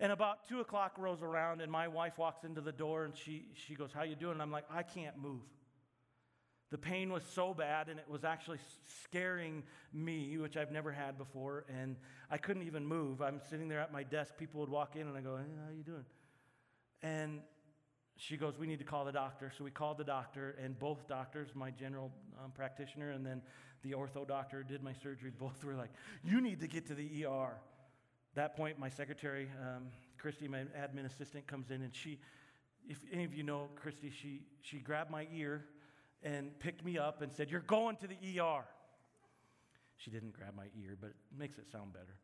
And 0.00 0.12
about 0.12 0.48
two 0.48 0.60
o'clock 0.60 0.92
rolls 0.96 1.22
around 1.22 1.60
and 1.60 1.70
my 1.70 1.88
wife 1.88 2.18
walks 2.18 2.44
into 2.44 2.60
the 2.60 2.72
door 2.72 3.04
and 3.04 3.16
she, 3.16 3.46
she 3.54 3.74
goes, 3.74 3.90
how 3.92 4.04
you 4.04 4.14
doing? 4.14 4.34
And 4.34 4.42
I'm 4.42 4.52
like, 4.52 4.64
I 4.70 4.82
can't 4.82 5.18
move. 5.18 5.42
The 6.70 6.78
pain 6.78 7.12
was 7.12 7.22
so 7.34 7.54
bad 7.54 7.88
and 7.88 7.98
it 7.98 8.08
was 8.08 8.24
actually 8.24 8.58
scaring 9.04 9.64
me, 9.92 10.36
which 10.36 10.56
I've 10.56 10.70
never 10.70 10.92
had 10.92 11.16
before, 11.16 11.64
and 11.80 11.96
I 12.30 12.36
couldn't 12.36 12.64
even 12.64 12.84
move. 12.84 13.22
I'm 13.22 13.40
sitting 13.48 13.68
there 13.68 13.80
at 13.80 13.92
my 13.92 14.02
desk. 14.02 14.36
People 14.36 14.60
would 14.60 14.68
walk 14.68 14.94
in 14.94 15.08
and 15.08 15.16
I 15.16 15.20
go, 15.22 15.36
hey, 15.36 15.50
how 15.64 15.72
you 15.74 15.82
doing? 15.82 16.04
And 17.02 17.40
she 18.18 18.36
goes, 18.36 18.58
We 18.58 18.66
need 18.66 18.80
to 18.80 18.84
call 18.84 19.04
the 19.04 19.12
doctor. 19.12 19.52
So 19.56 19.64
we 19.64 19.70
called 19.70 19.96
the 19.96 20.04
doctor, 20.04 20.56
and 20.62 20.78
both 20.78 21.08
doctors, 21.08 21.48
my 21.54 21.70
general 21.70 22.10
um, 22.44 22.50
practitioner 22.50 23.12
and 23.12 23.24
then 23.24 23.40
the 23.82 23.92
ortho 23.92 24.26
doctor 24.26 24.58
who 24.58 24.64
did 24.64 24.82
my 24.82 24.92
surgery, 24.92 25.30
both 25.38 25.64
were 25.64 25.74
like, 25.74 25.90
You 26.24 26.40
need 26.40 26.60
to 26.60 26.66
get 26.66 26.86
to 26.88 26.94
the 26.94 27.24
ER. 27.24 27.56
That 28.34 28.56
point, 28.56 28.78
my 28.78 28.88
secretary, 28.88 29.48
um, 29.60 29.84
Christy, 30.18 30.48
my 30.48 30.60
admin 30.78 31.06
assistant, 31.06 31.46
comes 31.46 31.70
in, 31.70 31.82
and 31.82 31.94
she, 31.94 32.18
if 32.88 32.98
any 33.12 33.24
of 33.24 33.34
you 33.34 33.42
know 33.42 33.68
Christy, 33.76 34.10
she, 34.10 34.42
she 34.62 34.78
grabbed 34.78 35.10
my 35.10 35.26
ear 35.34 35.64
and 36.22 36.58
picked 36.58 36.84
me 36.84 36.98
up 36.98 37.22
and 37.22 37.32
said, 37.32 37.50
You're 37.50 37.60
going 37.60 37.96
to 37.96 38.06
the 38.06 38.40
ER. 38.40 38.64
She 39.96 40.10
didn't 40.10 40.32
grab 40.32 40.54
my 40.56 40.66
ear, 40.80 40.96
but 41.00 41.10
it 41.10 41.38
makes 41.38 41.58
it 41.58 41.70
sound 41.70 41.92
better. 41.92 42.16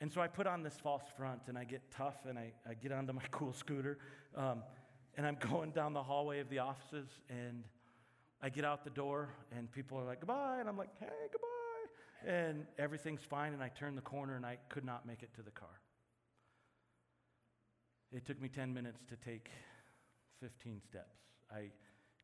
And 0.00 0.12
so 0.12 0.20
I 0.20 0.26
put 0.26 0.46
on 0.46 0.62
this 0.62 0.74
false 0.74 1.04
front 1.16 1.42
and 1.48 1.56
I 1.56 1.64
get 1.64 1.90
tough 1.90 2.16
and 2.28 2.38
I, 2.38 2.52
I 2.68 2.74
get 2.74 2.92
onto 2.92 3.12
my 3.12 3.22
cool 3.30 3.52
scooter. 3.52 3.98
Um, 4.36 4.62
and 5.16 5.26
I'm 5.26 5.38
going 5.50 5.70
down 5.70 5.94
the 5.94 6.02
hallway 6.02 6.40
of 6.40 6.50
the 6.50 6.58
offices 6.58 7.08
and 7.30 7.64
I 8.42 8.50
get 8.50 8.64
out 8.64 8.84
the 8.84 8.90
door 8.90 9.30
and 9.56 9.70
people 9.72 9.98
are 9.98 10.04
like, 10.04 10.20
goodbye. 10.20 10.58
And 10.60 10.68
I'm 10.68 10.76
like, 10.76 10.90
hey, 11.00 11.06
goodbye. 11.32 11.55
And 12.24 12.66
everything's 12.78 13.22
fine. 13.22 13.52
And 13.52 13.62
I 13.62 13.68
turned 13.68 13.98
the 13.98 14.02
corner 14.02 14.36
and 14.36 14.46
I 14.46 14.58
could 14.68 14.84
not 14.84 15.06
make 15.06 15.22
it 15.22 15.34
to 15.34 15.42
the 15.42 15.50
car. 15.50 15.80
It 18.12 18.24
took 18.24 18.40
me 18.40 18.48
10 18.48 18.72
minutes 18.72 19.00
to 19.08 19.16
take 19.16 19.50
15 20.40 20.80
steps. 20.80 21.18
I 21.50 21.70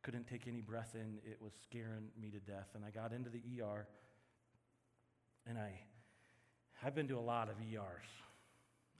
couldn't 0.02 0.26
take 0.26 0.46
any 0.46 0.60
breath 0.60 0.94
in. 0.94 1.18
It 1.24 1.38
was 1.40 1.52
scaring 1.62 2.08
me 2.20 2.30
to 2.30 2.38
death. 2.38 2.68
And 2.74 2.84
I 2.84 2.90
got 2.90 3.12
into 3.12 3.30
the 3.30 3.42
ER 3.60 3.86
and 5.46 5.58
I 5.58 5.72
I've 6.84 6.96
been 6.96 7.08
to 7.08 7.18
a 7.18 7.20
lot 7.20 7.48
of 7.48 7.54
ERs 7.60 8.08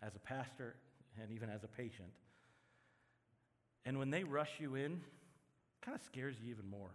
as 0.03 0.15
a 0.15 0.21
pastor 0.21 0.77
and 1.21 1.33
even 1.33 1.51
as 1.51 1.65
a 1.65 1.67
patient. 1.67 2.11
And 3.85 3.99
when 3.99 4.11
they 4.11 4.23
rush 4.23 4.53
you 4.61 4.77
in, 4.77 4.93
it 4.93 5.85
kind 5.85 5.97
of 5.97 6.03
scares 6.03 6.37
you 6.41 6.51
even 6.51 6.69
more. 6.69 6.93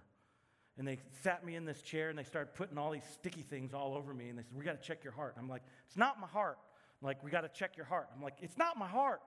And 0.78 0.88
they 0.88 1.00
sat 1.24 1.44
me 1.44 1.56
in 1.56 1.66
this 1.66 1.82
chair 1.82 2.10
and 2.10 2.18
they 2.18 2.24
started 2.24 2.54
putting 2.54 2.78
all 2.78 2.92
these 2.92 3.06
sticky 3.12 3.42
things 3.42 3.74
all 3.74 3.96
over 3.96 4.14
me 4.14 4.30
and 4.30 4.38
they 4.38 4.44
said, 4.44 4.56
We 4.56 4.64
got 4.64 4.80
to 4.82 4.88
check 4.88 5.04
your 5.04 5.14
heart. 5.14 5.36
I'm 5.38 5.50
like, 5.50 5.64
It's 5.88 5.98
not 5.98 6.20
my 6.20 6.28
heart. 6.28 6.60
like, 7.02 7.24
we 7.24 7.32
got 7.32 7.42
to 7.42 7.50
check 7.50 7.76
your 7.78 7.86
heart. 7.86 8.10
I'm 8.16 8.22
like, 8.22 8.36
it's 8.42 8.58
not 8.58 8.78
my 8.78 8.88
heart. 8.88 9.22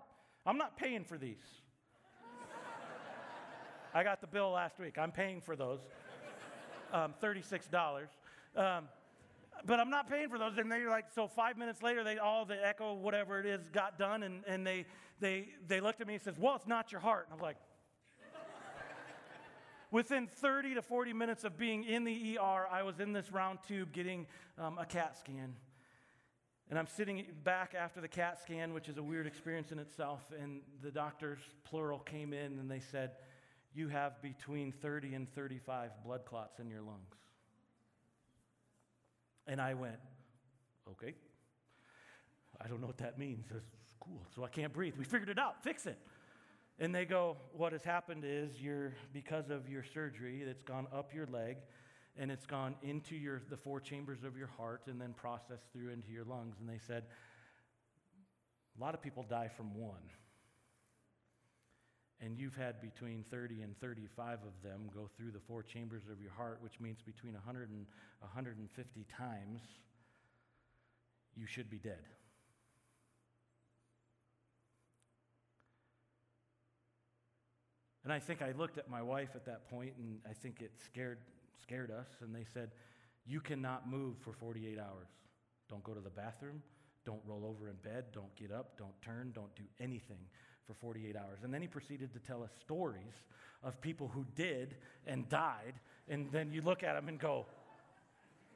I'm 0.46 0.58
not 0.58 0.76
paying 0.76 1.04
for 1.04 1.18
these. 1.18 1.42
I 3.94 4.04
got 4.04 4.20
the 4.20 4.26
bill 4.26 4.50
last 4.50 4.78
week. 4.78 4.96
I'm 4.96 5.12
paying 5.12 5.40
for 5.40 5.56
those. 5.56 5.80
Um, 6.92 7.14
$36. 7.22 8.06
Um, 8.56 8.88
but 9.64 9.78
I'm 9.78 9.90
not 9.90 10.08
paying 10.08 10.28
for 10.28 10.38
those. 10.38 10.56
And 10.56 10.70
they're 10.70 10.88
like, 10.88 11.06
so 11.14 11.26
five 11.28 11.56
minutes 11.58 11.82
later, 11.82 12.02
they 12.04 12.18
all 12.18 12.44
the 12.44 12.64
echo, 12.66 12.94
whatever 12.94 13.38
it 13.40 13.46
is, 13.46 13.60
got 13.72 13.98
done, 13.98 14.22
and, 14.22 14.42
and 14.46 14.66
they 14.66 14.86
they 15.20 15.48
they 15.68 15.80
looked 15.80 16.00
at 16.00 16.06
me 16.06 16.14
and 16.14 16.22
says, 16.22 16.36
Well, 16.38 16.56
it's 16.56 16.66
not 16.66 16.90
your 16.90 17.00
heart. 17.00 17.26
And 17.30 17.38
I'm 17.38 17.42
like, 17.44 17.56
Within 19.90 20.26
30 20.28 20.74
to 20.74 20.82
40 20.82 21.12
minutes 21.12 21.44
of 21.44 21.58
being 21.58 21.84
in 21.84 22.04
the 22.04 22.38
ER, 22.38 22.66
I 22.70 22.82
was 22.82 23.00
in 23.00 23.12
this 23.12 23.32
round 23.32 23.58
tube 23.66 23.92
getting 23.92 24.26
um, 24.56 24.78
a 24.78 24.86
CAT 24.86 25.16
scan. 25.18 25.54
And 26.68 26.78
I'm 26.78 26.86
sitting 26.86 27.26
back 27.42 27.74
after 27.74 28.00
the 28.00 28.06
CAT 28.06 28.40
scan, 28.40 28.72
which 28.72 28.88
is 28.88 28.98
a 28.98 29.02
weird 29.02 29.26
experience 29.26 29.72
in 29.72 29.80
itself. 29.80 30.20
And 30.40 30.60
the 30.82 30.92
doctors, 30.92 31.40
plural, 31.64 31.98
came 31.98 32.32
in 32.32 32.60
and 32.60 32.70
they 32.70 32.78
said, 32.78 33.10
You 33.74 33.88
have 33.88 34.22
between 34.22 34.70
30 34.70 35.14
and 35.14 35.34
35 35.34 35.90
blood 36.04 36.24
clots 36.24 36.60
in 36.60 36.70
your 36.70 36.82
lungs. 36.82 37.16
And 39.48 39.60
I 39.60 39.74
went, 39.74 39.98
Okay. 40.92 41.14
I 42.60 42.68
don't 42.68 42.80
know 42.80 42.86
what 42.86 42.98
that 42.98 43.18
means. 43.18 43.46
That's 43.50 43.64
cool. 44.00 44.22
So 44.34 44.44
I 44.44 44.48
can't 44.48 44.72
breathe. 44.72 44.94
We 44.98 45.04
figured 45.04 45.28
it 45.28 45.38
out. 45.38 45.62
Fix 45.62 45.86
it. 45.86 45.98
And 46.80 46.94
they 46.94 47.04
go, 47.04 47.36
What 47.52 47.72
has 47.72 47.84
happened 47.84 48.24
is 48.26 48.60
you're, 48.60 48.94
because 49.12 49.50
of 49.50 49.68
your 49.68 49.84
surgery, 49.84 50.42
it's 50.42 50.62
gone 50.62 50.86
up 50.92 51.14
your 51.14 51.26
leg 51.26 51.58
and 52.18 52.30
it's 52.30 52.46
gone 52.46 52.74
into 52.82 53.14
your, 53.14 53.42
the 53.50 53.56
four 53.56 53.80
chambers 53.80 54.24
of 54.24 54.36
your 54.36 54.48
heart 54.48 54.82
and 54.86 55.00
then 55.00 55.12
processed 55.12 55.66
through 55.72 55.90
into 55.90 56.10
your 56.10 56.24
lungs. 56.24 56.56
And 56.58 56.68
they 56.68 56.80
said, 56.84 57.04
A 58.78 58.80
lot 58.80 58.94
of 58.94 59.02
people 59.02 59.24
die 59.28 59.50
from 59.54 59.74
one. 59.74 60.10
And 62.22 62.36
you've 62.38 62.56
had 62.56 62.80
between 62.80 63.24
30 63.30 63.62
and 63.62 63.78
35 63.80 64.38
of 64.42 64.62
them 64.62 64.90
go 64.94 65.08
through 65.16 65.30
the 65.30 65.40
four 65.40 65.62
chambers 65.62 66.02
of 66.10 66.20
your 66.20 66.32
heart, 66.32 66.58
which 66.60 66.78
means 66.80 66.98
between 67.00 67.34
100 67.34 67.70
and 67.70 67.86
150 68.20 69.06
times 69.16 69.60
you 71.36 71.46
should 71.46 71.70
be 71.70 71.78
dead. 71.78 72.04
And 78.10 78.16
I 78.16 78.18
think 78.18 78.42
I 78.42 78.50
looked 78.58 78.76
at 78.76 78.90
my 78.90 79.00
wife 79.00 79.36
at 79.36 79.46
that 79.46 79.70
point, 79.70 79.92
and 79.96 80.18
I 80.28 80.32
think 80.32 80.62
it 80.62 80.72
scared, 80.84 81.18
scared 81.62 81.92
us. 81.92 82.08
And 82.20 82.34
they 82.34 82.44
said, 82.52 82.72
You 83.24 83.38
cannot 83.38 83.88
move 83.88 84.16
for 84.18 84.32
48 84.32 84.80
hours. 84.80 85.06
Don't 85.68 85.84
go 85.84 85.94
to 85.94 86.00
the 86.00 86.10
bathroom. 86.10 86.60
Don't 87.06 87.20
roll 87.24 87.46
over 87.46 87.68
in 87.68 87.76
bed. 87.84 88.06
Don't 88.12 88.34
get 88.34 88.50
up. 88.50 88.76
Don't 88.76 89.00
turn. 89.00 89.30
Don't 89.32 89.54
do 89.54 89.62
anything 89.78 90.18
for 90.66 90.74
48 90.74 91.14
hours. 91.14 91.44
And 91.44 91.54
then 91.54 91.62
he 91.62 91.68
proceeded 91.68 92.12
to 92.14 92.18
tell 92.18 92.42
us 92.42 92.50
stories 92.60 93.14
of 93.62 93.80
people 93.80 94.08
who 94.08 94.26
did 94.34 94.74
and 95.06 95.28
died. 95.28 95.74
And 96.08 96.32
then 96.32 96.52
you 96.52 96.62
look 96.62 96.82
at 96.82 96.94
them 96.94 97.06
and 97.06 97.16
go, 97.16 97.46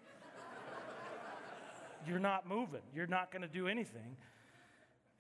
You're 2.09 2.19
not 2.19 2.49
moving. 2.49 2.83
You're 2.93 3.07
not 3.07 3.31
going 3.31 3.43
to 3.43 3.49
do 3.49 3.69
anything. 3.69 4.17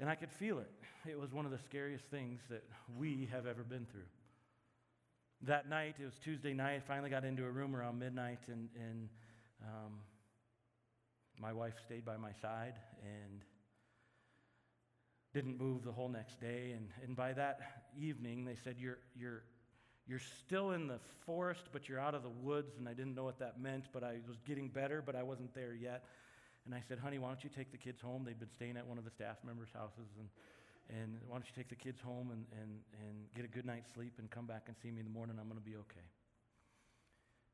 And 0.01 0.11
I 0.11 0.17
could 0.17 0.33
feel 0.33 0.59
it. 0.59 0.73
It 1.09 1.21
was 1.21 1.33
one 1.33 1.45
of 1.45 1.53
the 1.53 1.59
scariest 1.59 2.07
things 2.07 2.41
that 2.51 2.65
we 2.99 3.29
have 3.31 3.47
ever 3.47 3.63
been 3.63 3.87
through. 3.93 4.09
That 5.47 5.69
night, 5.69 5.97
it 6.01 6.05
was 6.07 6.15
Tuesday 6.25 6.55
night, 6.55 6.85
finally 6.89 7.11
got 7.11 7.23
into 7.23 7.45
a 7.45 7.51
room 7.51 7.77
around 7.77 7.99
midnight, 7.99 8.39
and, 8.47 8.71
and 8.77 9.11
um, 9.63 10.01
my 11.39 11.53
wife 11.53 11.75
stayed 11.85 12.03
by 12.03 12.17
my 12.17 12.33
side 12.41 12.73
and 13.03 13.43
didn't 15.35 15.61
move 15.61 15.85
the 15.85 15.93
whole 15.93 16.09
next 16.09 16.41
day. 16.41 16.73
And, 16.75 16.89
and 17.03 17.15
by 17.15 17.35
that 17.35 17.61
evening, 17.95 18.47
they 18.47 18.57
said, 18.65 18.77
you're, 18.79 19.01
you're, 19.15 19.43
you're 20.07 20.23
still 20.47 20.71
in 20.71 20.87
the 20.87 20.99
forest, 21.27 21.65
but 21.73 21.91
you're 21.91 22.01
out 22.01 22.15
of 22.15 22.23
the 22.23 22.31
woods. 22.31 22.79
And 22.79 22.89
I 22.89 22.95
didn't 22.95 23.15
know 23.15 23.25
what 23.25 23.39
that 23.41 23.61
meant, 23.61 23.85
but 23.93 24.03
I 24.03 24.21
was 24.27 24.39
getting 24.47 24.69
better, 24.69 25.03
but 25.05 25.15
I 25.15 25.25
wasn't 25.25 25.55
there 25.55 25.75
yet. 25.75 26.05
And 26.65 26.75
I 26.75 26.81
said, 26.89 26.99
honey, 26.99 27.19
why 27.19 27.29
don't 27.29 27.45
you 27.45 27.51
take 27.55 27.71
the 27.71 27.77
kids 27.77 28.01
home? 28.01 28.25
They'd 28.25 28.41
been 28.41 28.53
staying 28.55 28.79
at 28.79 28.87
one 28.87 28.97
of 28.97 29.05
the 29.05 29.11
staff 29.11 29.37
members' 29.45 29.69
houses. 29.75 30.09
And, 30.19 30.31
and 30.91 31.17
why 31.27 31.37
don't 31.37 31.47
you 31.47 31.55
take 31.57 31.69
the 31.69 31.77
kids 31.77 32.01
home 32.01 32.31
and, 32.31 32.45
and, 32.61 32.81
and 33.01 33.17
get 33.35 33.45
a 33.45 33.49
good 33.49 33.65
night's 33.65 33.93
sleep 33.93 34.15
and 34.19 34.31
come 34.31 34.47
back 34.47 34.65
and 34.67 34.77
see 34.83 34.91
me 34.91 35.01
in 35.01 35.07
the 35.07 35.13
morning? 35.13 35.37
I'm 35.41 35.49
going 35.49 35.61
to 35.61 35.65
be 35.65 35.77
okay. 35.77 36.07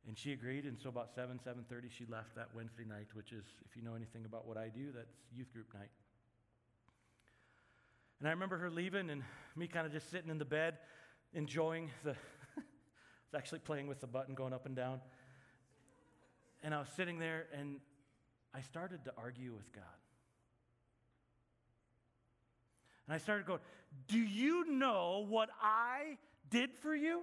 And 0.08 0.18
she 0.18 0.32
agreed, 0.32 0.64
and 0.64 0.78
so 0.80 0.88
about 0.88 1.14
7, 1.14 1.38
7.30, 1.46 1.90
she 1.90 2.06
left 2.06 2.34
that 2.34 2.48
Wednesday 2.54 2.84
night, 2.88 3.08
which 3.14 3.32
is, 3.32 3.44
if 3.68 3.76
you 3.76 3.82
know 3.82 3.94
anything 3.94 4.24
about 4.24 4.46
what 4.46 4.56
I 4.56 4.68
do, 4.68 4.92
that's 4.94 5.14
youth 5.34 5.52
group 5.52 5.72
night. 5.74 5.90
And 8.18 8.28
I 8.28 8.32
remember 8.32 8.58
her 8.58 8.70
leaving 8.70 9.10
and 9.10 9.22
me 9.56 9.66
kind 9.66 9.86
of 9.86 9.92
just 9.92 10.10
sitting 10.10 10.30
in 10.30 10.38
the 10.38 10.44
bed, 10.44 10.78
enjoying 11.32 11.90
the, 12.02 12.10
I 12.56 12.62
was 13.32 13.34
actually 13.36 13.60
playing 13.60 13.86
with 13.86 14.00
the 14.00 14.06
button 14.06 14.34
going 14.34 14.52
up 14.52 14.66
and 14.66 14.74
down. 14.74 15.00
And 16.62 16.74
I 16.74 16.80
was 16.80 16.88
sitting 16.96 17.18
there, 17.18 17.46
and 17.56 17.76
I 18.54 18.60
started 18.62 19.04
to 19.04 19.12
argue 19.16 19.52
with 19.52 19.72
God. 19.72 19.99
And 23.11 23.16
I 23.16 23.18
started 23.18 23.44
going, 23.44 23.59
Do 24.07 24.20
you 24.20 24.70
know 24.70 25.27
what 25.29 25.49
I 25.61 26.16
did 26.49 26.73
for 26.77 26.94
you? 26.94 27.23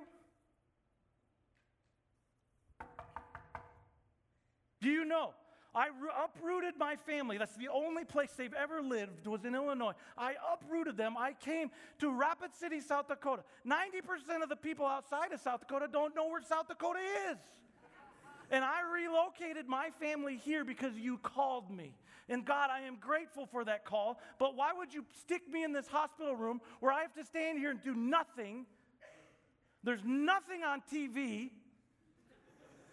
Do 4.82 4.90
you 4.90 5.06
know? 5.06 5.34
I 5.74 5.88
uprooted 6.26 6.74
my 6.78 6.98
family. 6.98 7.38
That's 7.38 7.56
the 7.56 7.70
only 7.70 8.04
place 8.04 8.32
they've 8.38 8.54
ever 8.54 8.82
lived 8.82 9.28
was 9.28 9.46
in 9.46 9.56
Illinois. 9.56 9.94
I 10.18 10.34
uprooted 10.52 10.98
them. 10.98 11.16
I 11.18 11.32
came 11.32 11.72
to 12.00 12.12
Rapid 12.12 12.54
City, 12.54 12.82
South 12.82 13.08
Dakota. 13.08 13.44
90% 13.66 14.44
of 14.44 14.50
the 14.50 14.58
people 14.58 14.86
outside 14.86 15.32
of 15.32 15.40
South 15.40 15.62
Dakota 15.62 15.88
don't 15.90 16.14
know 16.14 16.28
where 16.28 16.42
South 16.42 16.68
Dakota 16.68 17.00
is. 17.32 17.38
And 18.50 18.64
I 18.64 18.80
relocated 18.94 19.68
my 19.68 19.90
family 20.00 20.38
here 20.38 20.64
because 20.64 20.96
you 20.96 21.18
called 21.18 21.70
me. 21.70 21.94
And 22.30 22.46
God, 22.46 22.70
I 22.70 22.82
am 22.82 22.98
grateful 23.00 23.46
for 23.46 23.64
that 23.66 23.86
call. 23.86 24.20
But 24.38 24.56
why 24.56 24.72
would 24.78 24.94
you 24.94 25.06
stick 25.22 25.42
me 25.52 25.64
in 25.64 25.72
this 25.72 25.88
hospital 25.88 26.36
room 26.36 26.62
where 26.80 26.92
I 26.92 27.02
have 27.02 27.14
to 27.16 27.24
stand 27.26 27.60
here 27.60 27.72
and 27.72 27.82
do 27.82 27.94
nothing? 27.94 28.66
There's 29.84 30.04
nothing 30.06 30.64
on 30.64 30.82
TV. 30.92 31.52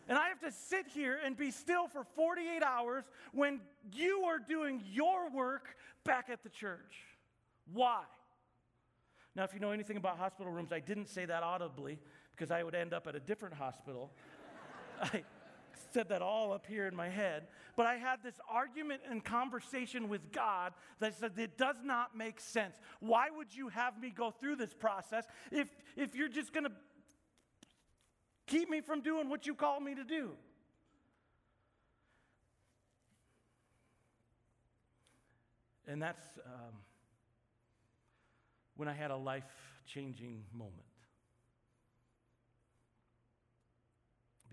And 0.08 0.18
I 0.18 0.28
have 0.28 0.40
to 0.40 0.52
sit 0.52 0.86
here 0.86 1.18
and 1.24 1.36
be 1.36 1.50
still 1.50 1.88
for 1.88 2.04
48 2.14 2.62
hours 2.62 3.04
when 3.32 3.60
you 3.92 4.24
are 4.26 4.38
doing 4.38 4.82
your 4.92 5.30
work 5.30 5.76
back 6.04 6.28
at 6.30 6.42
the 6.42 6.50
church. 6.50 6.96
Why? 7.72 8.02
Now, 9.34 9.44
if 9.44 9.54
you 9.54 9.60
know 9.60 9.70
anything 9.70 9.96
about 9.96 10.18
hospital 10.18 10.52
rooms, 10.52 10.72
I 10.72 10.80
didn't 10.80 11.08
say 11.08 11.24
that 11.24 11.42
audibly 11.42 11.98
because 12.36 12.50
I 12.50 12.62
would 12.62 12.74
end 12.74 12.92
up 12.92 13.06
at 13.06 13.16
a 13.16 13.20
different 13.20 13.54
hospital. 13.54 14.12
I, 15.02 15.24
said 15.94 16.08
that 16.08 16.20
all 16.20 16.52
up 16.52 16.66
here 16.66 16.86
in 16.86 16.94
my 16.94 17.08
head. 17.08 17.46
But 17.76 17.86
I 17.86 17.94
had 17.94 18.22
this 18.22 18.34
argument 18.48 19.02
and 19.08 19.24
conversation 19.24 20.08
with 20.08 20.32
God 20.32 20.74
that 20.98 21.14
said 21.14 21.32
it 21.38 21.56
does 21.56 21.76
not 21.84 22.16
make 22.16 22.40
sense. 22.40 22.76
Why 23.00 23.28
would 23.34 23.54
you 23.54 23.68
have 23.68 23.98
me 23.98 24.10
go 24.10 24.32
through 24.32 24.56
this 24.56 24.74
process 24.74 25.24
if, 25.52 25.68
if 25.96 26.14
you're 26.14 26.28
just 26.28 26.52
going 26.52 26.64
to 26.64 26.72
keep 28.46 28.68
me 28.68 28.80
from 28.80 29.00
doing 29.00 29.30
what 29.30 29.46
you 29.46 29.54
called 29.54 29.82
me 29.82 29.94
to 29.94 30.04
do? 30.04 30.32
And 35.86 36.02
that's 36.02 36.24
um, 36.44 36.74
when 38.76 38.88
I 38.88 38.94
had 38.94 39.10
a 39.10 39.16
life 39.16 39.44
changing 39.86 40.42
moment. 40.52 40.83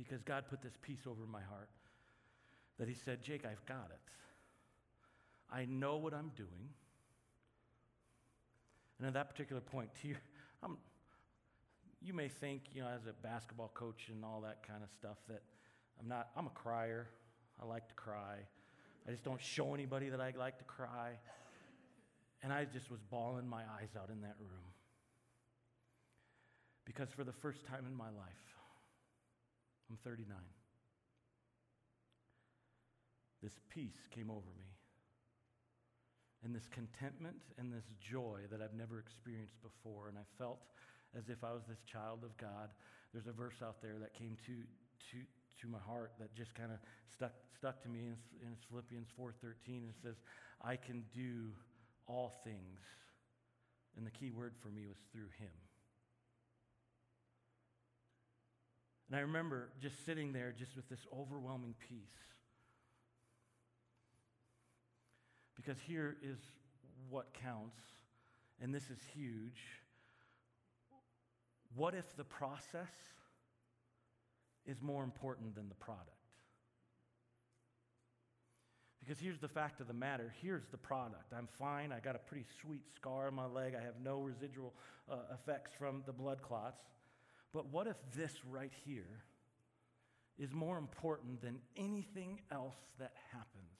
Because 0.03 0.23
God 0.23 0.45
put 0.49 0.61
this 0.61 0.73
peace 0.81 1.01
over 1.07 1.25
my 1.31 1.41
heart 1.41 1.69
that 2.79 2.87
He 2.87 2.95
said, 2.95 3.21
Jake, 3.21 3.45
I've 3.45 3.65
got 3.65 3.89
it. 3.91 3.99
I 5.53 5.65
know 5.65 5.97
what 5.97 6.13
I'm 6.13 6.31
doing. 6.35 6.69
And 8.97 9.07
at 9.07 9.13
that 9.13 9.29
particular 9.29 9.61
point, 9.61 9.89
to 10.01 10.07
you, 10.09 10.15
I'm, 10.63 10.77
you 12.01 12.13
may 12.13 12.27
think, 12.27 12.63
you 12.73 12.81
know, 12.81 12.87
as 12.87 13.05
a 13.07 13.13
basketball 13.13 13.71
coach 13.73 14.09
and 14.09 14.23
all 14.25 14.41
that 14.41 14.65
kind 14.67 14.83
of 14.83 14.89
stuff, 14.89 15.17
that 15.27 15.41
I'm 15.99 16.07
not, 16.07 16.29
I'm 16.35 16.47
a 16.47 16.51
crier. 16.51 17.07
I 17.61 17.65
like 17.65 17.87
to 17.89 17.93
cry. 17.93 18.37
I 19.07 19.11
just 19.11 19.23
don't 19.23 19.41
show 19.41 19.73
anybody 19.73 20.09
that 20.09 20.19
I 20.19 20.33
like 20.37 20.57
to 20.57 20.63
cry. 20.63 21.11
And 22.43 22.51
I 22.51 22.65
just 22.65 22.89
was 22.89 22.99
bawling 23.11 23.47
my 23.47 23.61
eyes 23.61 23.89
out 23.95 24.09
in 24.09 24.21
that 24.21 24.35
room. 24.39 24.71
Because 26.85 27.09
for 27.09 27.23
the 27.23 27.31
first 27.31 27.65
time 27.65 27.85
in 27.87 27.95
my 27.95 28.09
life, 28.09 28.55
I'm 29.91 29.97
39. 30.05 30.37
This 33.43 33.59
peace 33.67 34.07
came 34.09 34.31
over 34.31 34.47
me. 34.57 34.71
And 36.45 36.55
this 36.55 36.69
contentment 36.71 37.43
and 37.57 37.73
this 37.73 37.83
joy 37.99 38.47
that 38.51 38.61
I've 38.61 38.73
never 38.73 38.99
experienced 38.99 39.59
before. 39.61 40.07
And 40.07 40.17
I 40.17 40.23
felt 40.37 40.63
as 41.11 41.27
if 41.27 41.43
I 41.43 41.51
was 41.51 41.63
this 41.67 41.83
child 41.83 42.23
of 42.23 42.37
God. 42.37 42.71
There's 43.11 43.27
a 43.27 43.35
verse 43.35 43.59
out 43.61 43.81
there 43.81 43.99
that 43.99 44.13
came 44.13 44.37
to, 44.47 44.55
to, 45.11 45.17
to 45.59 45.67
my 45.67 45.83
heart 45.85 46.13
that 46.19 46.33
just 46.33 46.55
kind 46.55 46.71
of 46.71 46.79
stuck, 47.11 47.33
stuck 47.53 47.83
to 47.83 47.89
me 47.89 47.99
in, 47.99 48.15
in 48.47 48.55
Philippians 48.69 49.09
4.13. 49.19 49.89
It 49.89 49.99
says, 50.01 50.15
I 50.63 50.77
can 50.77 51.03
do 51.13 51.51
all 52.07 52.39
things. 52.45 52.79
And 53.97 54.07
the 54.07 54.11
key 54.11 54.31
word 54.31 54.53
for 54.63 54.69
me 54.69 54.87
was 54.87 55.03
through 55.11 55.27
him. 55.37 55.51
And 59.11 59.17
I 59.17 59.23
remember 59.23 59.67
just 59.81 60.05
sitting 60.05 60.31
there 60.31 60.55
just 60.57 60.73
with 60.73 60.87
this 60.87 61.05
overwhelming 61.13 61.75
peace. 61.89 61.99
Because 65.57 65.75
here 65.85 66.15
is 66.23 66.37
what 67.09 67.33
counts, 67.33 67.81
and 68.61 68.73
this 68.73 68.89
is 68.89 68.99
huge. 69.13 69.59
What 71.75 71.93
if 71.93 72.15
the 72.15 72.23
process 72.23 72.93
is 74.65 74.81
more 74.81 75.03
important 75.03 75.55
than 75.55 75.67
the 75.67 75.75
product? 75.75 76.07
Because 79.01 79.19
here's 79.19 79.39
the 79.39 79.49
fact 79.49 79.81
of 79.81 79.87
the 79.87 79.93
matter 79.93 80.33
here's 80.41 80.67
the 80.71 80.77
product. 80.77 81.33
I'm 81.37 81.49
fine. 81.59 81.91
I 81.91 81.99
got 81.99 82.15
a 82.15 82.19
pretty 82.19 82.45
sweet 82.61 82.85
scar 82.95 83.27
on 83.27 83.33
my 83.33 83.45
leg. 83.45 83.75
I 83.77 83.83
have 83.83 83.95
no 84.01 84.21
residual 84.21 84.73
uh, 85.11 85.15
effects 85.33 85.71
from 85.77 86.01
the 86.05 86.13
blood 86.13 86.41
clots. 86.41 86.79
But 87.53 87.67
what 87.67 87.87
if 87.87 87.97
this 88.15 88.33
right 88.49 88.71
here 88.85 89.23
is 90.37 90.53
more 90.53 90.77
important 90.77 91.41
than 91.41 91.59
anything 91.75 92.41
else 92.51 92.77
that 92.99 93.11
happens? 93.31 93.71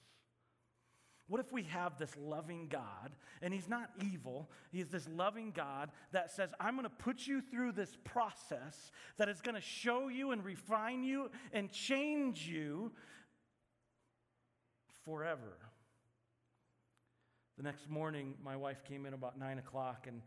What 1.27 1.39
if 1.39 1.53
we 1.53 1.63
have 1.63 1.97
this 1.97 2.13
loving 2.17 2.67
God, 2.67 3.11
and 3.41 3.53
He's 3.53 3.69
not 3.69 3.89
evil, 4.03 4.51
He's 4.69 4.89
this 4.89 5.07
loving 5.07 5.51
God 5.51 5.89
that 6.11 6.29
says, 6.29 6.49
I'm 6.59 6.75
going 6.75 6.83
to 6.83 6.89
put 6.89 7.25
you 7.25 7.39
through 7.39 7.71
this 7.71 7.95
process 8.03 8.91
that 9.17 9.29
is 9.29 9.39
going 9.39 9.55
to 9.55 9.61
show 9.61 10.09
you 10.09 10.31
and 10.31 10.43
refine 10.43 11.05
you 11.05 11.31
and 11.53 11.71
change 11.71 12.45
you 12.45 12.91
forever. 15.05 15.57
The 17.55 17.63
next 17.63 17.89
morning, 17.89 18.33
my 18.43 18.57
wife 18.57 18.83
came 18.83 19.05
in 19.05 19.13
about 19.13 19.39
nine 19.39 19.57
o'clock, 19.57 20.07
and 20.07 20.21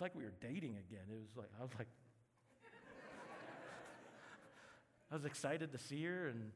it's 0.00 0.02
like 0.02 0.14
we 0.14 0.24
were 0.24 0.32
dating 0.40 0.78
again. 0.78 1.04
It 1.12 1.20
was 1.20 1.36
like, 1.36 1.50
I 1.58 1.62
was 1.62 1.72
like, 1.78 1.88
I 5.10 5.14
was 5.14 5.26
excited 5.26 5.72
to 5.72 5.78
see 5.78 6.02
her, 6.04 6.28
and, 6.28 6.52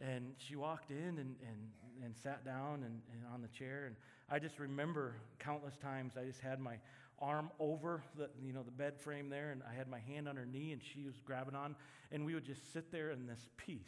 and 0.00 0.32
she 0.38 0.56
walked 0.56 0.90
in 0.90 0.96
and, 0.96 1.18
and, 1.18 1.70
and 2.02 2.16
sat 2.16 2.44
down 2.44 2.82
and, 2.82 3.00
and 3.12 3.22
on 3.32 3.40
the 3.40 3.46
chair. 3.46 3.84
And 3.86 3.94
I 4.28 4.40
just 4.40 4.58
remember 4.58 5.14
countless 5.38 5.76
times 5.76 6.14
I 6.20 6.24
just 6.24 6.40
had 6.40 6.58
my 6.58 6.74
arm 7.20 7.52
over 7.60 8.02
the, 8.16 8.30
you 8.44 8.52
know, 8.52 8.64
the 8.64 8.72
bed 8.72 8.98
frame 8.98 9.28
there, 9.30 9.52
and 9.52 9.62
I 9.70 9.76
had 9.76 9.86
my 9.86 10.00
hand 10.00 10.28
on 10.28 10.34
her 10.34 10.46
knee, 10.46 10.72
and 10.72 10.82
she 10.82 11.04
was 11.04 11.14
grabbing 11.24 11.54
on, 11.54 11.76
and 12.10 12.26
we 12.26 12.34
would 12.34 12.44
just 12.44 12.72
sit 12.72 12.90
there 12.90 13.12
in 13.12 13.28
this 13.28 13.46
peace, 13.56 13.78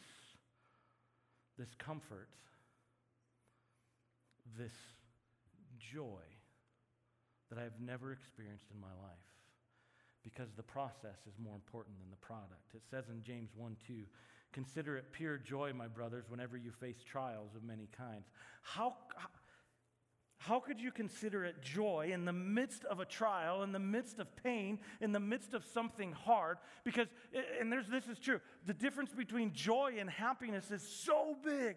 this 1.59 1.75
comfort, 1.81 2.29
this 4.57 4.75
joy 5.92 6.23
that 7.51 7.59
I've 7.59 7.79
never 7.81 8.13
experienced 8.13 8.67
in 8.73 8.81
my 8.81 8.95
life 9.03 9.31
because 10.23 10.49
the 10.57 10.63
process 10.63 11.19
is 11.27 11.35
more 11.43 11.55
important 11.55 11.99
than 11.99 12.11
the 12.11 12.17
product. 12.17 12.75
It 12.75 12.83
says 12.91 13.05
in 13.09 13.23
James 13.23 13.51
1 13.57 13.77
2, 13.87 13.95
consider 14.53 14.97
it 14.97 15.13
pure 15.13 15.39
joy, 15.39 15.73
my 15.73 15.89
brothers, 15.89 16.25
whenever 16.29 16.57
you 16.57 16.71
face 16.71 17.03
trials 17.05 17.55
of 17.55 17.63
many 17.63 17.89
kinds. 17.97 18.29
How, 18.63 18.95
how 20.39 20.61
could 20.61 20.81
you 20.81 20.91
consider 20.91 21.45
it 21.45 21.63
joy 21.63 22.11
in 22.13 22.25
the 22.25 22.33
midst 22.33 22.85
of 22.85 23.01
a 23.01 23.05
trial, 23.05 23.63
in 23.63 23.73
the 23.73 23.79
midst 23.79 24.19
of 24.19 24.35
pain, 24.43 24.79
in 25.01 25.13
the 25.13 25.21
midst 25.21 25.55
of 25.55 25.65
something 25.65 26.13
hard? 26.13 26.59
Because, 26.85 27.09
and 27.61 27.73
there's, 27.73 27.87
this 27.89 28.07
is 28.07 28.19
true, 28.19 28.41
the 28.67 28.75
difference 28.75 29.13
between 29.13 29.53
joy 29.53 29.97
and 29.99 30.09
happiness 30.09 30.71
is 30.71 30.83
so 30.83 31.37
big. 31.45 31.77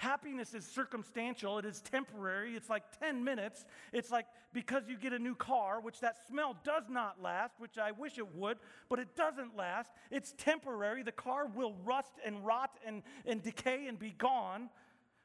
Happiness 0.00 0.54
is 0.54 0.64
circumstantial, 0.64 1.58
it 1.58 1.66
is 1.66 1.82
temporary. 1.82 2.56
It's 2.56 2.70
like 2.70 2.84
10 3.00 3.22
minutes. 3.22 3.66
It's 3.92 4.10
like 4.10 4.24
because 4.54 4.84
you 4.88 4.96
get 4.96 5.12
a 5.12 5.18
new 5.18 5.34
car, 5.34 5.78
which 5.78 6.00
that 6.00 6.16
smell 6.26 6.56
does 6.64 6.84
not 6.88 7.20
last, 7.20 7.56
which 7.58 7.76
I 7.76 7.90
wish 7.90 8.16
it 8.16 8.34
would, 8.34 8.56
but 8.88 8.98
it 8.98 9.14
doesn't 9.14 9.58
last. 9.58 9.90
It's 10.10 10.32
temporary. 10.38 11.02
The 11.02 11.12
car 11.12 11.48
will 11.48 11.74
rust 11.84 12.14
and 12.24 12.46
rot 12.46 12.78
and, 12.86 13.02
and 13.26 13.42
decay 13.42 13.88
and 13.88 13.98
be 13.98 14.14
gone. 14.16 14.70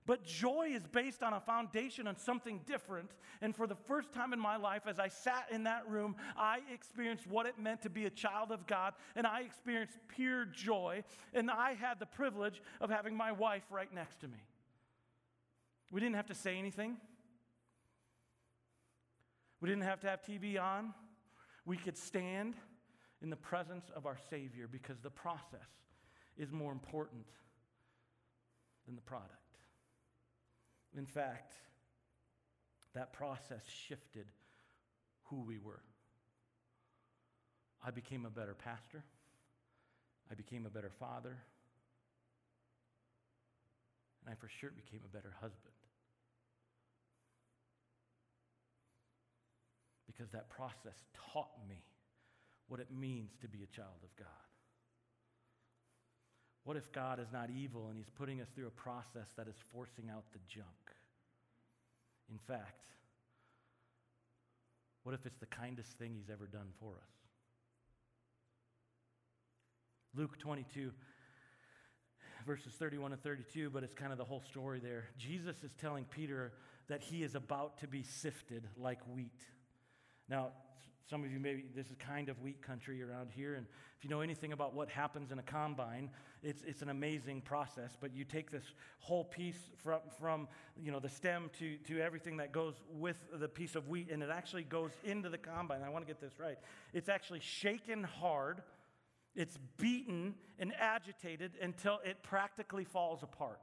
But 0.05 0.25
joy 0.25 0.71
is 0.73 0.85
based 0.85 1.23
on 1.23 1.31
a 1.31 1.39
foundation 1.39 2.05
on 2.05 2.17
something 2.17 2.59
different. 2.65 3.11
And 3.41 3.55
for 3.55 3.67
the 3.67 3.75
first 3.75 4.11
time 4.11 4.33
in 4.33 4.39
my 4.41 4.57
life, 4.57 4.81
as 4.87 4.99
I 4.99 5.07
sat 5.07 5.47
in 5.51 5.63
that 5.63 5.89
room, 5.89 6.17
I 6.35 6.59
experienced 6.73 7.25
what 7.27 7.45
it 7.45 7.57
meant 7.57 7.81
to 7.83 7.89
be 7.89 8.07
a 8.07 8.09
child 8.09 8.51
of 8.51 8.67
God, 8.67 8.93
and 9.15 9.25
I 9.25 9.43
experienced 9.43 9.97
pure 10.09 10.43
joy. 10.43 11.05
And 11.33 11.49
I 11.49 11.75
had 11.75 11.97
the 12.01 12.05
privilege 12.05 12.61
of 12.81 12.89
having 12.89 13.15
my 13.15 13.31
wife 13.31 13.63
right 13.71 13.91
next 13.93 14.19
to 14.19 14.27
me. 14.27 14.39
We 15.95 16.01
didn't 16.01 16.17
have 16.17 16.25
to 16.25 16.35
say 16.35 16.57
anything. 16.59 16.97
We 19.61 19.69
didn't 19.69 19.85
have 19.85 20.01
to 20.01 20.09
have 20.09 20.21
TV 20.21 20.61
on. 20.61 20.93
We 21.65 21.77
could 21.77 21.97
stand 21.97 22.55
in 23.21 23.29
the 23.29 23.37
presence 23.37 23.85
of 23.95 24.05
our 24.05 24.17
Savior 24.29 24.67
because 24.69 24.99
the 24.99 25.09
process 25.09 25.69
is 26.37 26.51
more 26.51 26.73
important 26.73 27.27
than 28.85 28.95
the 28.95 29.01
product. 29.03 29.31
In 30.97 31.05
fact, 31.05 31.53
that 32.93 33.13
process 33.13 33.63
shifted 33.87 34.25
who 35.23 35.43
we 35.43 35.59
were. 35.59 35.81
I 37.81 37.91
became 37.91 38.25
a 38.25 38.29
better 38.29 38.53
pastor. 38.53 39.05
I 40.29 40.33
became 40.33 40.65
a 40.65 40.69
better 40.69 40.91
father. 40.99 41.37
And 44.25 44.33
I 44.33 44.35
for 44.35 44.49
sure 44.49 44.71
became 44.71 44.99
a 45.05 45.15
better 45.15 45.33
husband. 45.39 45.74
Because 50.15 50.31
that 50.31 50.49
process 50.49 50.95
taught 51.33 51.51
me 51.67 51.83
what 52.67 52.79
it 52.79 52.87
means 52.91 53.31
to 53.41 53.47
be 53.47 53.63
a 53.63 53.75
child 53.75 54.01
of 54.03 54.15
God. 54.17 54.27
What 56.63 56.77
if 56.77 56.91
God 56.91 57.19
is 57.19 57.27
not 57.31 57.49
evil 57.51 57.87
and 57.89 57.97
He's 57.97 58.09
putting 58.09 58.41
us 58.41 58.47
through 58.55 58.67
a 58.67 58.71
process 58.71 59.27
that 59.37 59.47
is 59.47 59.55
forcing 59.71 60.09
out 60.09 60.23
the 60.33 60.39
junk? 60.47 60.67
In 62.29 62.39
fact, 62.39 62.81
what 65.03 65.13
if 65.13 65.25
it's 65.25 65.37
the 65.37 65.45
kindest 65.45 65.91
thing 65.99 66.15
He's 66.15 66.31
ever 66.31 66.47
done 66.47 66.69
for 66.79 66.93
us? 66.93 67.11
Luke 70.15 70.39
22, 70.39 70.91
verses 72.47 72.73
31 72.79 73.11
and 73.11 73.21
32, 73.21 73.69
but 73.69 73.83
it's 73.83 73.93
kind 73.93 74.11
of 74.11 74.17
the 74.17 74.23
whole 74.23 74.41
story 74.49 74.79
there. 74.79 75.09
Jesus 75.17 75.57
is 75.61 75.71
telling 75.79 76.05
Peter 76.05 76.53
that 76.87 77.01
he 77.01 77.21
is 77.21 77.35
about 77.35 77.77
to 77.79 77.87
be 77.87 78.01
sifted 78.01 78.67
like 78.77 78.99
wheat. 79.13 79.43
Now, 80.29 80.49
some 81.09 81.23
of 81.23 81.31
you 81.31 81.39
maybe 81.39 81.65
this 81.75 81.87
is 81.87 81.95
kind 81.99 82.29
of 82.29 82.41
wheat 82.41 82.61
country 82.63 83.03
around 83.03 83.29
here, 83.31 83.55
and 83.55 83.67
if 83.97 84.03
you 84.03 84.09
know 84.09 84.21
anything 84.21 84.53
about 84.53 84.73
what 84.73 84.89
happens 84.89 85.31
in 85.31 85.37
a 85.37 85.43
combine, 85.43 86.09
it's, 86.41 86.63
it's 86.63 86.81
an 86.81 86.89
amazing 86.89 87.41
process. 87.41 87.95
But 87.99 88.15
you 88.15 88.23
take 88.23 88.49
this 88.49 88.63
whole 88.99 89.23
piece 89.23 89.69
from, 89.83 89.99
from 90.19 90.47
you 90.81 90.91
know 90.91 90.99
the 90.99 91.09
stem 91.09 91.51
to, 91.59 91.77
to 91.77 92.01
everything 92.01 92.37
that 92.37 92.51
goes 92.51 92.73
with 92.89 93.17
the 93.33 93.47
piece 93.47 93.75
of 93.75 93.87
wheat, 93.87 94.09
and 94.11 94.23
it 94.23 94.29
actually 94.31 94.63
goes 94.63 94.91
into 95.03 95.29
the 95.29 95.37
combine. 95.37 95.83
I 95.83 95.89
want 95.89 96.05
to 96.05 96.11
get 96.11 96.19
this 96.19 96.39
right. 96.39 96.57
It's 96.91 97.09
actually 97.09 97.41
shaken 97.41 98.03
hard, 98.03 98.63
it's 99.35 99.59
beaten 99.77 100.33
and 100.57 100.73
agitated 100.79 101.51
until 101.61 101.99
it 102.03 102.23
practically 102.23 102.83
falls 102.83 103.21
apart 103.21 103.59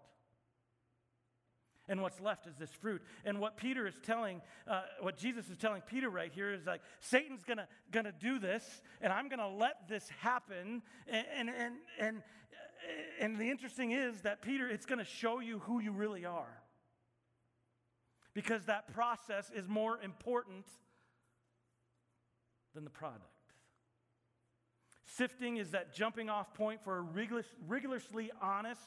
and 1.92 2.00
what's 2.00 2.20
left 2.20 2.46
is 2.46 2.56
this 2.56 2.70
fruit. 2.70 3.02
And 3.22 3.38
what 3.38 3.58
Peter 3.58 3.86
is 3.86 4.00
telling, 4.02 4.40
uh, 4.66 4.80
what 5.02 5.18
Jesus 5.18 5.50
is 5.50 5.58
telling 5.58 5.82
Peter 5.82 6.08
right 6.08 6.32
here 6.32 6.50
is 6.50 6.64
like, 6.64 6.80
Satan's 7.00 7.44
gonna, 7.44 7.68
gonna 7.90 8.14
do 8.18 8.38
this, 8.38 8.80
and 9.02 9.12
I'm 9.12 9.28
gonna 9.28 9.54
let 9.54 9.88
this 9.90 10.08
happen. 10.20 10.80
And, 11.06 11.26
and, 11.36 11.50
and, 11.50 11.74
and, 12.00 12.22
and 13.20 13.38
the 13.38 13.50
interesting 13.50 13.90
is 13.90 14.22
that 14.22 14.40
Peter, 14.40 14.66
it's 14.66 14.86
gonna 14.86 15.04
show 15.04 15.40
you 15.40 15.58
who 15.58 15.80
you 15.80 15.92
really 15.92 16.24
are. 16.24 16.62
Because 18.32 18.64
that 18.64 18.94
process 18.94 19.52
is 19.54 19.68
more 19.68 20.00
important 20.00 20.64
than 22.74 22.84
the 22.84 22.90
product. 22.90 23.26
Sifting 25.04 25.58
is 25.58 25.72
that 25.72 25.92
jumping 25.92 26.30
off 26.30 26.54
point 26.54 26.82
for 26.82 26.96
a 26.96 27.02
rigorously 27.68 28.30
honest, 28.40 28.80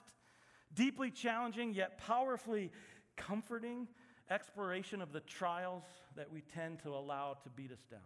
deeply 0.74 1.12
challenging 1.12 1.74
yet 1.74 1.98
powerfully 2.00 2.72
comforting 3.18 3.88
exploration 4.30 5.02
of 5.02 5.12
the 5.12 5.20
trials 5.22 5.84
that 6.16 6.32
we 6.32 6.42
tend 6.42 6.80
to 6.84 6.90
allow 6.90 7.38
to 7.44 7.50
beat 7.50 7.72
us 7.72 7.84
down, 7.90 8.00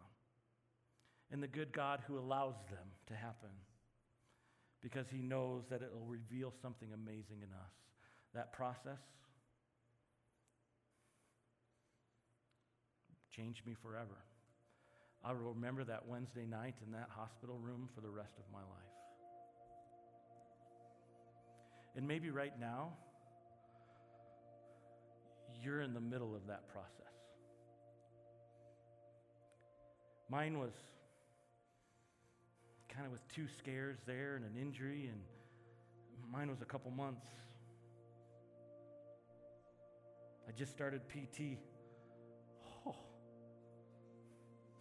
and 1.31 1.41
the 1.41 1.47
good 1.47 1.71
God 1.71 2.01
who 2.07 2.17
allows 2.17 2.55
them 2.69 2.87
to 3.07 3.15
happen 3.15 3.49
because 4.81 5.07
he 5.09 5.21
knows 5.21 5.63
that 5.69 5.81
it 5.81 5.91
will 5.93 6.05
reveal 6.05 6.53
something 6.61 6.89
amazing 6.93 7.37
in 7.41 7.49
us. 7.53 7.73
That 8.33 8.53
process 8.53 8.99
changed 13.35 13.65
me 13.65 13.75
forever. 13.81 14.23
I 15.23 15.33
will 15.33 15.53
remember 15.53 15.83
that 15.83 16.07
Wednesday 16.07 16.45
night 16.45 16.75
in 16.85 16.93
that 16.93 17.09
hospital 17.09 17.57
room 17.57 17.89
for 17.93 18.01
the 18.01 18.09
rest 18.09 18.37
of 18.37 18.45
my 18.53 18.59
life. 18.59 18.67
And 21.95 22.07
maybe 22.07 22.29
right 22.29 22.57
now, 22.59 22.93
you're 25.63 25.81
in 25.81 25.93
the 25.93 26.01
middle 26.01 26.35
of 26.35 26.47
that 26.47 26.67
process. 26.69 26.89
Mine 30.29 30.59
was 30.59 30.73
kind 32.93 33.05
of 33.05 33.11
with 33.11 33.27
two 33.33 33.47
scares 33.57 33.97
there 34.05 34.35
and 34.35 34.45
an 34.45 34.61
injury, 34.61 35.09
and 35.11 35.21
mine 36.31 36.49
was 36.49 36.61
a 36.61 36.65
couple 36.65 36.91
months. 36.91 37.25
I 40.47 40.51
just 40.51 40.71
started 40.71 41.01
PT. 41.09 41.57
Oh. 42.85 42.95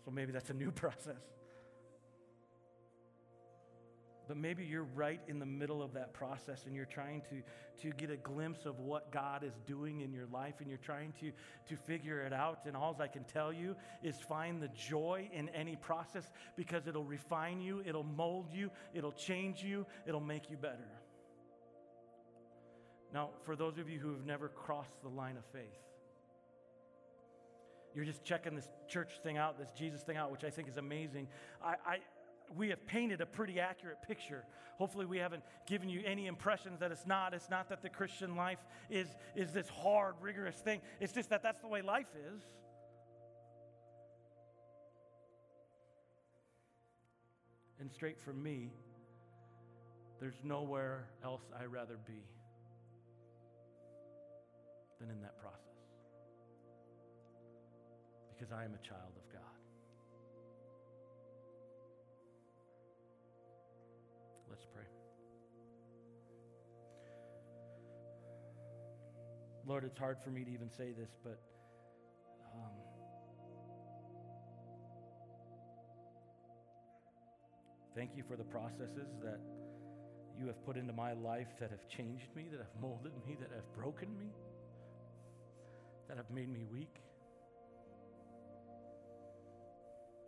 So 0.04 0.10
maybe 0.10 0.32
that's 0.32 0.50
a 0.50 0.54
new 0.54 0.70
process. 0.84 1.37
But 4.28 4.36
maybe 4.36 4.62
you're 4.64 4.86
right 4.94 5.20
in 5.26 5.38
the 5.38 5.46
middle 5.46 5.82
of 5.82 5.94
that 5.94 6.12
process 6.12 6.64
and 6.66 6.76
you're 6.76 6.84
trying 6.84 7.22
to, 7.30 7.42
to 7.82 7.94
get 7.96 8.10
a 8.10 8.16
glimpse 8.16 8.66
of 8.66 8.78
what 8.78 9.10
God 9.10 9.42
is 9.42 9.54
doing 9.66 10.02
in 10.02 10.12
your 10.12 10.26
life 10.26 10.56
and 10.60 10.68
you're 10.68 10.76
trying 10.76 11.14
to, 11.20 11.32
to 11.68 11.76
figure 11.76 12.20
it 12.20 12.34
out. 12.34 12.60
And 12.66 12.76
all 12.76 12.94
I 13.00 13.08
can 13.08 13.24
tell 13.24 13.52
you 13.52 13.74
is 14.02 14.16
find 14.20 14.62
the 14.62 14.68
joy 14.68 15.30
in 15.32 15.48
any 15.50 15.76
process 15.76 16.30
because 16.56 16.86
it'll 16.86 17.04
refine 17.04 17.62
you, 17.62 17.82
it'll 17.86 18.04
mold 18.04 18.52
you, 18.52 18.70
it'll 18.92 19.12
change 19.12 19.62
you, 19.62 19.86
it'll 20.06 20.20
make 20.20 20.50
you 20.50 20.58
better. 20.58 20.88
Now, 23.14 23.30
for 23.44 23.56
those 23.56 23.78
of 23.78 23.88
you 23.88 23.98
who 23.98 24.12
have 24.12 24.26
never 24.26 24.48
crossed 24.48 25.00
the 25.02 25.08
line 25.08 25.38
of 25.38 25.44
faith, 25.46 25.64
you're 27.94 28.04
just 28.04 28.22
checking 28.22 28.54
this 28.54 28.68
church 28.86 29.12
thing 29.22 29.38
out, 29.38 29.58
this 29.58 29.72
Jesus 29.72 30.02
thing 30.02 30.16
out, 30.16 30.30
which 30.30 30.44
I 30.44 30.50
think 30.50 30.68
is 30.68 30.76
amazing. 30.76 31.26
I, 31.64 31.74
I 31.86 31.98
we 32.56 32.68
have 32.70 32.86
painted 32.86 33.20
a 33.20 33.26
pretty 33.26 33.60
accurate 33.60 33.98
picture. 34.06 34.44
Hopefully, 34.78 35.06
we 35.06 35.18
haven't 35.18 35.42
given 35.66 35.88
you 35.88 36.02
any 36.04 36.26
impressions 36.26 36.80
that 36.80 36.92
it's 36.92 37.06
not. 37.06 37.34
It's 37.34 37.50
not 37.50 37.68
that 37.68 37.82
the 37.82 37.88
Christian 37.88 38.36
life 38.36 38.60
is, 38.88 39.08
is 39.34 39.52
this 39.52 39.68
hard, 39.68 40.14
rigorous 40.20 40.56
thing. 40.56 40.80
It's 41.00 41.12
just 41.12 41.30
that 41.30 41.42
that's 41.42 41.60
the 41.60 41.68
way 41.68 41.82
life 41.82 42.06
is. 42.32 42.42
And 47.80 47.90
straight 47.92 48.20
from 48.20 48.42
me, 48.42 48.72
there's 50.20 50.40
nowhere 50.42 51.06
else 51.24 51.42
I'd 51.58 51.72
rather 51.72 51.96
be 52.06 52.24
than 55.00 55.10
in 55.10 55.20
that 55.22 55.38
process. 55.40 55.60
Because 58.36 58.52
I 58.52 58.64
am 58.64 58.74
a 58.74 58.86
child 58.86 59.17
Lord, 69.68 69.84
it's 69.84 69.98
hard 69.98 70.16
for 70.24 70.30
me 70.30 70.44
to 70.44 70.50
even 70.50 70.70
say 70.78 70.92
this, 70.98 71.10
but 71.22 71.38
um, 72.54 72.72
thank 77.94 78.16
you 78.16 78.24
for 78.26 78.34
the 78.34 78.44
processes 78.44 79.12
that 79.22 79.38
you 80.40 80.46
have 80.46 80.64
put 80.64 80.78
into 80.78 80.94
my 80.94 81.12
life 81.12 81.48
that 81.60 81.68
have 81.68 81.86
changed 81.86 82.34
me, 82.34 82.46
that 82.50 82.60
have 82.60 82.80
molded 82.80 83.12
me, 83.26 83.36
that 83.38 83.50
have 83.54 83.70
broken 83.76 84.08
me, 84.18 84.32
that 86.08 86.16
have 86.16 86.30
made 86.30 86.48
me 86.48 86.64
weak. 86.72 86.96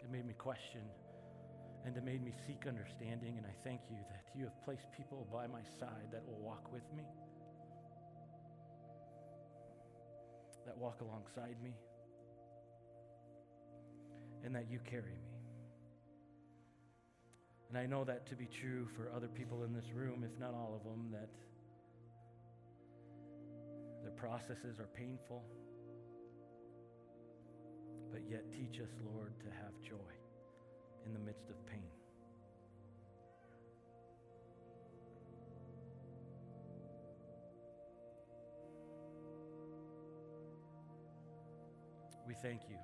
It 0.05 0.11
made 0.11 0.27
me 0.27 0.35
question 0.35 0.83
and 1.87 1.97
it 1.97 2.05
made 2.05 2.23
me 2.23 2.33
seek 2.47 2.67
understanding. 2.69 3.39
And 3.39 3.47
I 3.47 3.55
thank 3.65 3.81
you 3.89 3.97
that 4.11 4.39
you 4.39 4.45
have 4.45 4.65
placed 4.67 4.93
people 4.95 5.27
by 5.33 5.47
my 5.47 5.63
side 5.79 6.13
that 6.13 6.23
will 6.27 6.45
walk 6.45 6.71
with 6.71 6.85
me, 6.95 7.05
that 10.71 10.79
walk 10.79 11.01
alongside 11.01 11.57
me, 11.65 11.75
and 14.45 14.55
that 14.55 14.71
you 14.71 14.79
carry 14.89 15.11
me. 15.11 15.35
And 17.69 17.77
I 17.77 17.87
know 17.87 18.05
that 18.05 18.29
to 18.29 18.37
be 18.37 18.47
true 18.47 18.87
for 18.97 19.11
other 19.15 19.27
people 19.27 19.65
in 19.65 19.73
this 19.75 19.91
room, 19.93 20.23
if 20.23 20.39
not 20.39 20.55
all 20.55 20.79
of 20.79 20.85
them, 20.89 21.11
that 21.11 21.29
their 24.03 24.13
processes 24.13 24.79
are 24.79 24.89
painful. 24.95 25.43
But 28.13 28.23
yet, 28.31 28.45
teach 28.53 28.81
us, 28.81 28.91
Lord, 29.13 29.33
to 29.41 29.47
have 29.47 29.75
joy 29.83 30.13
in 31.05 31.13
the 31.13 31.21
midst 31.21 31.51
of 31.51 31.67
pain. 31.67 32.00
We 42.31 42.37
thank 42.37 42.61
you 42.69 42.77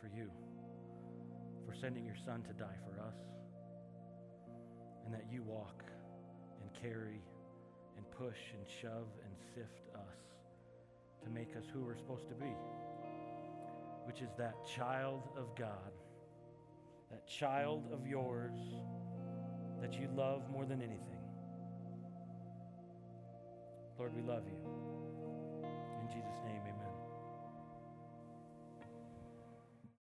for 0.00 0.06
you, 0.06 0.30
for 1.66 1.74
sending 1.74 2.06
your 2.06 2.14
son 2.24 2.44
to 2.44 2.52
die 2.52 2.78
for 2.86 3.02
us, 3.02 3.16
and 5.04 5.12
that 5.12 5.24
you 5.32 5.42
walk 5.42 5.82
and 6.62 6.70
carry 6.80 7.24
and 7.96 8.08
push 8.12 8.38
and 8.56 8.64
shove 8.80 9.08
and 9.24 9.34
sift 9.52 9.96
us 9.96 10.20
to 11.24 11.30
make 11.30 11.56
us 11.56 11.64
who 11.72 11.80
we're 11.80 11.96
supposed 11.96 12.28
to 12.28 12.34
be 12.34 12.54
which 14.04 14.22
is 14.22 14.30
that 14.38 14.54
child 14.64 15.28
of 15.36 15.56
God, 15.56 15.92
that 17.10 17.26
child 17.26 17.82
of 17.92 18.06
yours 18.06 18.60
that 19.80 19.92
you 19.94 20.08
love 20.14 20.48
more 20.52 20.64
than 20.64 20.82
anything. 20.82 21.18
Lord, 23.98 24.14
we 24.14 24.22
love 24.22 24.44
you. 24.46 24.79
Jesus' 26.12 26.40
name, 26.46 26.62
amen. 26.66 26.79